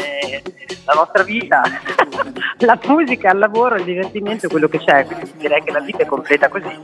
la 0.84 0.94
nostra 0.94 1.22
vita, 1.22 1.62
la 2.58 2.78
musica, 2.86 3.30
il 3.30 3.38
lavoro, 3.38 3.76
il 3.76 3.84
divertimento, 3.84 4.48
quello 4.48 4.66
che 4.66 4.78
c'è. 4.78 5.06
Quindi 5.06 5.32
direi 5.36 5.62
che 5.62 5.70
la 5.70 5.78
vita 5.78 5.98
è 5.98 6.06
completa 6.06 6.48
così. 6.48 6.76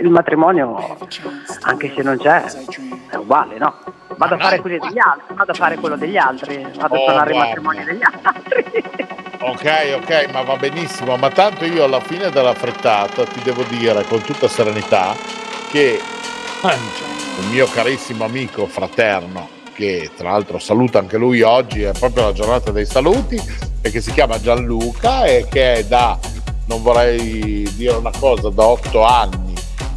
Il 0.00 0.08
matrimonio, 0.08 0.96
anche 1.60 1.92
se 1.94 2.02
non 2.02 2.16
c'è, 2.16 2.42
è 3.10 3.16
uguale, 3.16 3.58
no? 3.58 3.74
Vado 4.16 4.36
a 4.36 4.38
fare 4.38 4.60
quello 4.60 4.78
degli 4.78 4.98
altri, 4.98 5.34
vado 5.34 5.52
a 5.52 5.54
fare 5.54 5.76
quello 5.76 5.96
degli 5.96 6.16
altri, 6.16 6.66
vado 6.78 6.94
a 6.94 6.98
oh, 6.98 7.04
suonare 7.04 7.34
i 7.34 7.36
matrimoni 7.36 7.84
degli 7.84 8.02
altri. 8.02 9.24
Ok, 9.38 10.00
ok, 10.02 10.30
ma 10.32 10.42
va 10.42 10.56
benissimo, 10.56 11.16
ma 11.16 11.28
tanto 11.28 11.66
io 11.66 11.84
alla 11.84 12.00
fine 12.00 12.30
della 12.30 12.54
frettata 12.54 13.24
ti 13.24 13.40
devo 13.42 13.62
dire 13.64 14.02
con 14.04 14.22
tutta 14.22 14.45
serenità 14.48 15.14
che 15.70 16.00
un 16.62 17.50
mio 17.50 17.66
carissimo 17.66 18.24
amico 18.24 18.66
fraterno, 18.66 19.48
che 19.74 20.10
tra 20.16 20.30
l'altro 20.30 20.58
saluta 20.58 20.98
anche 20.98 21.16
lui 21.16 21.42
oggi, 21.42 21.82
è 21.82 21.92
proprio 21.92 22.24
la 22.24 22.32
giornata 22.32 22.70
dei 22.70 22.86
saluti, 22.86 23.40
e 23.80 23.90
che 23.90 24.00
si 24.00 24.12
chiama 24.12 24.40
Gianluca 24.40 25.24
e 25.24 25.46
che 25.48 25.74
è 25.74 25.84
da, 25.84 26.18
non 26.66 26.82
vorrei 26.82 27.70
dire 27.76 27.94
una 27.94 28.12
cosa, 28.18 28.48
da 28.50 28.64
otto 28.64 29.04
anni 29.04 29.54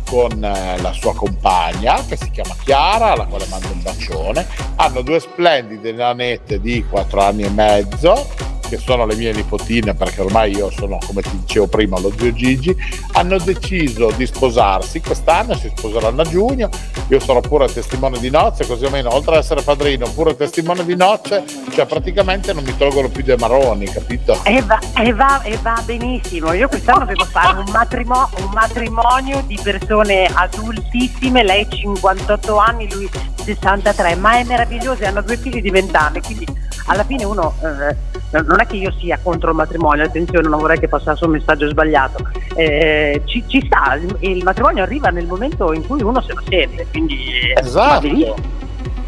con 0.10 0.44
eh, 0.44 0.82
la 0.82 0.92
sua 0.92 1.14
compagna 1.14 2.04
che 2.08 2.18
si 2.18 2.32
chiama 2.32 2.56
Chiara, 2.64 3.12
alla 3.12 3.26
quale 3.26 3.46
mando 3.48 3.68
un 3.72 3.82
bacione. 3.82 4.48
Hanno 4.76 5.02
due 5.02 5.20
splendide 5.20 5.92
nanette 5.92 6.60
di 6.60 6.84
quattro 6.90 7.22
anni 7.22 7.44
e 7.44 7.50
mezzo 7.50 8.28
che 8.70 8.78
sono 8.78 9.06
le 9.06 9.16
mie 9.16 9.34
nipotine, 9.34 9.96
perché 9.96 10.22
ormai 10.22 10.56
io 10.56 10.70
sono, 10.70 11.00
come 11.06 11.22
ti 11.22 11.32
dicevo 11.34 11.68
prima, 11.68 12.00
lo 12.00 12.14
zio 12.16 12.32
Gigi, 12.32 12.76
hanno 13.14 13.38
deciso 13.40 14.12
di 14.16 14.26
sposarsi. 14.26 15.02
Quest'anno, 15.02 15.56
si 15.56 15.72
sposeranno 15.76 16.22
a 16.22 16.26
giugno, 16.26 16.70
io 17.08 17.20
sarò 17.20 17.40
pure 17.40 17.68
testimone 17.68 18.20
di 18.20 18.30
nozze, 18.30 18.68
così 18.68 18.86
almeno 18.86 19.14
oltre 19.14 19.36
ad 19.36 19.42
essere 19.42 19.62
padrino, 19.64 20.08
pure 20.12 20.36
testimone 20.36 20.86
di 20.86 20.96
nozze, 20.96 21.44
cioè 21.74 21.86
praticamente 21.86 22.54
non 22.54 22.64
mi 22.64 22.76
tolgono 22.78 23.10
più 23.10 23.24
dei 23.24 23.38
marroni, 23.38 23.86
capito? 23.88 24.40
E 24.44 24.62
va, 24.62 24.80
e 24.96 25.14
va, 25.14 25.42
e 25.42 25.58
va 25.62 25.82
benissimo, 25.84 26.54
io 26.54 26.68
quest'anno 26.68 27.06
devo 27.06 27.26
fare 27.26 27.58
un, 27.58 27.72
matrimo, 27.72 28.30
un 28.38 28.52
matrimonio 28.54 29.44
di 29.48 29.60
persone 29.62 30.30
adultissime, 30.32 31.44
lei 31.44 31.68
58 31.68 32.58
anni, 32.58 32.88
lui 32.92 33.10
63, 33.44 34.16
ma 34.16 34.38
è 34.38 34.44
meraviglioso, 34.44 35.04
hanno 35.06 35.22
due 35.22 35.38
figli 35.38 35.62
di 35.62 35.72
20 35.72 35.96
anni, 35.96 36.22
quindi 36.22 36.46
alla 36.90 37.04
fine 37.04 37.24
uno 37.24 37.54
eh, 37.62 38.42
non 38.42 38.60
è 38.60 38.66
che 38.66 38.76
io 38.76 38.92
sia 39.00 39.20
contro 39.22 39.52
il 39.52 39.56
matrimonio, 39.56 40.04
attenzione, 40.04 40.48
non 40.48 40.60
vorrei 40.60 40.80
che 40.80 40.88
passasse 40.88 41.24
un 41.26 41.32
messaggio 41.32 41.68
sbagliato, 41.70 42.28
eh, 42.56 43.22
ci, 43.26 43.44
ci, 43.48 43.62
sta, 43.66 43.94
il, 43.96 44.16
il, 44.22 44.44
matrimonio 44.44 44.84
arriva 44.84 45.10
nel 45.10 45.28
momento 45.28 45.72
in 45.72 45.86
cui 45.86 46.02
uno 46.02 46.22
se 46.22 46.34
lo 46.34 46.42
sente, 46.48 46.88
quindi 46.92 47.54
esatto. 47.56 48.08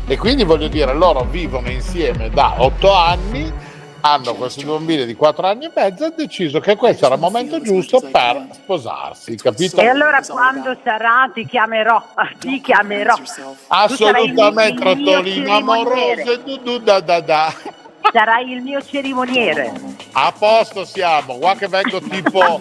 E 0.07 0.17
quindi 0.17 0.43
voglio 0.43 0.67
dire, 0.67 0.93
loro 0.93 1.25
vivono 1.29 1.69
insieme 1.69 2.29
da 2.29 2.55
otto 2.57 2.93
anni, 2.93 3.51
hanno 4.01 4.35
questi 4.35 4.65
bambini 4.65 5.05
di 5.05 5.15
quattro 5.15 5.47
anni 5.47 5.65
e 5.65 5.71
mezzo 5.73 6.03
e 6.03 6.05
hanno 6.07 6.15
deciso 6.17 6.59
che 6.59 6.75
questo 6.75 7.05
era 7.05 7.15
il 7.15 7.21
momento 7.21 7.61
giusto 7.61 7.99
per 7.99 8.47
sposarsi, 8.51 9.35
capito? 9.35 9.77
E 9.77 9.87
allora 9.87 10.21
quando 10.27 10.75
sarà 10.83 11.29
ti 11.33 11.45
chiamerò, 11.45 12.03
ti 12.39 12.61
chiamerò. 12.61 13.15
Assolutamente, 13.67 14.83
Rottolino 14.83 15.55
amoroso, 15.55 16.37
du, 16.43 16.57
du, 16.57 16.77
da, 16.79 16.99
da, 16.99 17.19
da 17.21 17.53
sarai 18.11 18.51
il 18.51 18.61
mio 18.61 18.81
cerimoniere. 18.81 19.71
A 20.13 20.33
posto 20.37 20.85
siamo, 20.85 21.37
qua 21.37 21.55
che 21.55 21.67
vengo 21.67 22.01
tipo 22.01 22.59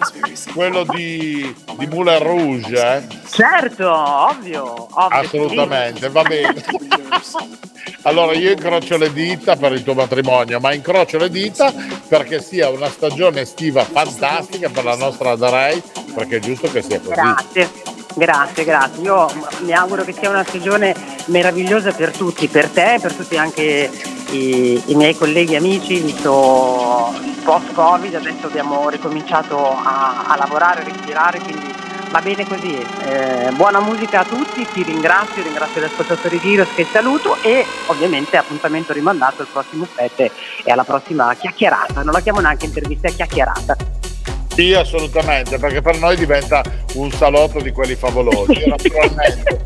quello 0.53 0.83
di, 0.83 1.53
di 1.77 1.87
Moulin 1.87 2.19
Rouge. 2.19 2.95
Eh? 2.95 3.03
Certo, 3.29 3.91
ovvio, 3.91 4.87
ovvio. 4.89 5.19
Assolutamente, 5.19 6.09
va 6.09 6.21
bene. 6.23 6.63
allora 8.03 8.33
io 8.33 8.51
incrocio 8.51 8.97
le 8.97 9.11
dita 9.11 9.55
per 9.55 9.73
il 9.73 9.83
tuo 9.83 9.93
matrimonio, 9.93 10.59
ma 10.59 10.73
incrocio 10.73 11.17
le 11.17 11.29
dita 11.29 11.73
perché 12.07 12.41
sia 12.41 12.69
una 12.69 12.89
stagione 12.89 13.41
estiva 13.41 13.83
fantastica 13.83 14.69
per 14.69 14.83
la 14.83 14.95
nostra 14.95 15.35
Darei, 15.35 15.81
perché 16.13 16.37
è 16.37 16.39
giusto 16.39 16.71
che 16.71 16.81
sia 16.81 16.99
così. 16.99 17.13
Grazie. 17.13 18.00
Grazie, 18.13 18.63
grazie. 18.63 19.03
Io 19.03 19.27
mi 19.61 19.73
auguro 19.73 20.03
che 20.03 20.13
sia 20.13 20.29
una 20.29 20.43
stagione 20.43 20.93
meravigliosa 21.25 21.91
per 21.91 22.15
tutti, 22.15 22.47
per 22.47 22.67
te, 22.69 22.97
per 23.01 23.13
tutti 23.13 23.37
anche 23.37 23.89
i, 24.31 24.81
i 24.85 24.95
miei 24.95 25.15
colleghi 25.15 25.53
e 25.53 25.57
amici, 25.57 25.99
visto 25.99 27.13
il 27.23 27.41
post-Covid, 27.43 28.15
adesso 28.15 28.47
abbiamo 28.47 28.89
ricominciato 28.89 29.57
a, 29.57 30.25
a 30.27 30.35
lavorare, 30.37 30.81
a 30.81 30.83
respirare, 30.83 31.39
quindi 31.39 31.73
va 32.09 32.21
bene 32.21 32.45
così. 32.45 32.77
Eh, 33.05 33.51
buona 33.53 33.79
musica 33.79 34.19
a 34.19 34.25
tutti, 34.25 34.67
ti 34.71 34.83
ringrazio, 34.83 35.41
ringrazio 35.41 35.81
gli 35.81 35.85
ascoltatori 35.85 36.39
di 36.39 36.53
Heroes 36.53 36.73
che 36.75 36.85
saluto 36.91 37.37
e 37.41 37.65
ovviamente 37.87 38.37
appuntamento 38.37 38.93
rimandato 38.93 39.41
il 39.41 39.47
prossimo 39.51 39.87
7 39.95 40.31
e 40.63 40.71
alla 40.71 40.83
prossima 40.83 41.33
chiacchierata, 41.35 42.03
non 42.03 42.13
la 42.13 42.19
chiamo 42.19 42.39
neanche 42.39 42.65
intervista, 42.65 43.07
è 43.07 43.15
chiacchierata. 43.15 44.00
Sì, 44.53 44.73
assolutamente, 44.73 45.57
perché 45.57 45.81
per 45.81 45.97
noi 45.99 46.15
diventa 46.17 46.61
un 46.95 47.11
salotto 47.11 47.61
di 47.61 47.71
quelli 47.71 47.95
favolosi. 47.95 48.63
naturalmente 48.67 49.63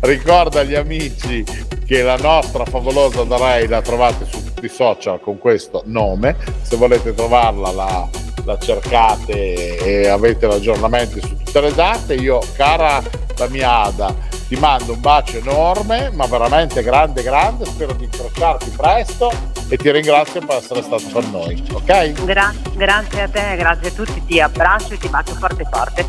ricorda 0.00 0.60
agli 0.60 0.74
amici 0.74 1.44
che 1.84 2.02
la 2.02 2.16
nostra 2.16 2.64
favolosa 2.64 3.22
Darai 3.24 3.66
la 3.66 3.80
trovate 3.80 4.24
su 4.24 4.42
tutti 4.44 4.66
i 4.66 4.68
social 4.68 5.20
con 5.20 5.38
questo 5.38 5.82
nome. 5.86 6.36
Se 6.62 6.76
volete 6.76 7.14
trovarla 7.14 7.70
la, 7.70 8.08
la 8.44 8.58
cercate 8.58 9.76
e 9.78 10.08
avete 10.08 10.46
l'aggiornamento 10.46 11.20
su 11.20 11.36
tutte 11.36 11.60
le 11.60 11.72
date. 11.72 12.14
Io, 12.14 12.40
cara 12.56 13.02
la 13.38 13.48
mia 13.48 13.82
Ada, 13.82 14.14
ti 14.48 14.56
mando 14.56 14.92
un 14.92 15.00
bacio 15.00 15.38
enorme, 15.38 16.10
ma 16.12 16.26
veramente 16.26 16.82
grande, 16.82 17.22
grande. 17.22 17.64
Spero 17.66 17.92
di 17.94 18.04
incrociarti 18.04 18.70
presto 18.70 19.32
e 19.68 19.76
ti 19.76 19.90
ringrazio 19.90 20.40
per 20.44 20.56
essere 20.56 20.82
stato 20.82 21.08
con 21.12 21.28
noi. 21.30 21.62
Ok? 21.72 22.24
Gra- 22.24 22.54
grazie 22.74 23.22
a 23.22 23.28
te, 23.28 23.56
grazie 23.56 23.88
a 23.88 23.92
tutti. 23.92 24.24
Ti 24.24 24.40
abbraccio 24.40 24.94
e 24.94 24.98
ti 24.98 25.08
bacio 25.08 25.34
forte 25.34 25.66
forte. 25.70 26.06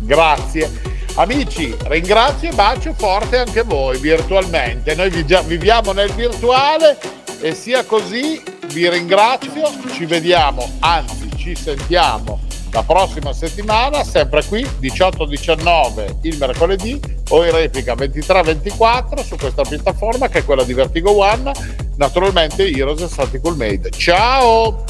Grazie. 0.00 0.98
Amici, 1.16 1.76
ringrazio 1.86 2.50
e 2.50 2.54
bacio 2.54 2.94
forte 2.94 3.38
anche 3.38 3.62
voi 3.62 3.98
virtualmente. 3.98 4.94
Noi 4.94 5.10
viviamo 5.10 5.92
nel 5.92 6.12
virtuale 6.12 6.98
e 7.40 7.54
sia 7.54 7.84
così 7.84 8.40
vi 8.68 8.88
ringrazio. 8.88 9.68
Ci 9.92 10.06
vediamo, 10.06 10.70
anzi 10.78 11.28
ci 11.36 11.56
sentiamo 11.56 12.38
la 12.72 12.82
prossima 12.82 13.32
settimana, 13.32 14.04
sempre 14.04 14.44
qui 14.44 14.62
18-19 14.80 16.16
il 16.22 16.36
mercoledì 16.38 17.00
o 17.30 17.44
in 17.44 17.52
replica 17.52 17.94
23-24 17.94 19.24
su 19.24 19.36
questa 19.36 19.62
piattaforma 19.62 20.28
che 20.28 20.38
è 20.38 20.44
quella 20.44 20.64
di 20.64 20.74
Vertigo 20.74 21.16
One, 21.16 21.52
naturalmente 21.96 22.66
Heroes 22.66 23.00
e 23.02 23.08
Statical 23.08 23.56
Made. 23.56 23.90
Ciao! 23.90 24.84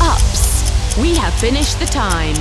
Ups, 0.00 0.96
we 0.96 1.16
have 1.16 1.32
finished 1.34 1.78
the 1.78 1.86
time. 1.86 2.36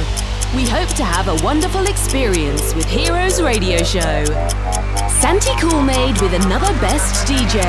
We 0.56 0.66
hope 0.66 0.94
to 0.96 1.04
have 1.04 1.28
a 1.28 1.36
wonderful 1.44 1.86
experience 1.88 2.74
with 2.74 2.86
Heroes 2.86 3.42
Radio 3.42 3.84
Show. 3.84 4.24
Santi 5.20 5.52
Coolmade 5.60 6.22
with 6.22 6.34
another 6.34 6.72
best 6.80 7.28
DJ. 7.28 7.62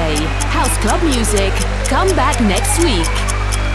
House 0.50 0.76
Club 0.78 1.02
Music. 1.02 1.52
Come 1.88 2.14
back 2.14 2.40
next 2.40 2.78
week. 2.84 3.37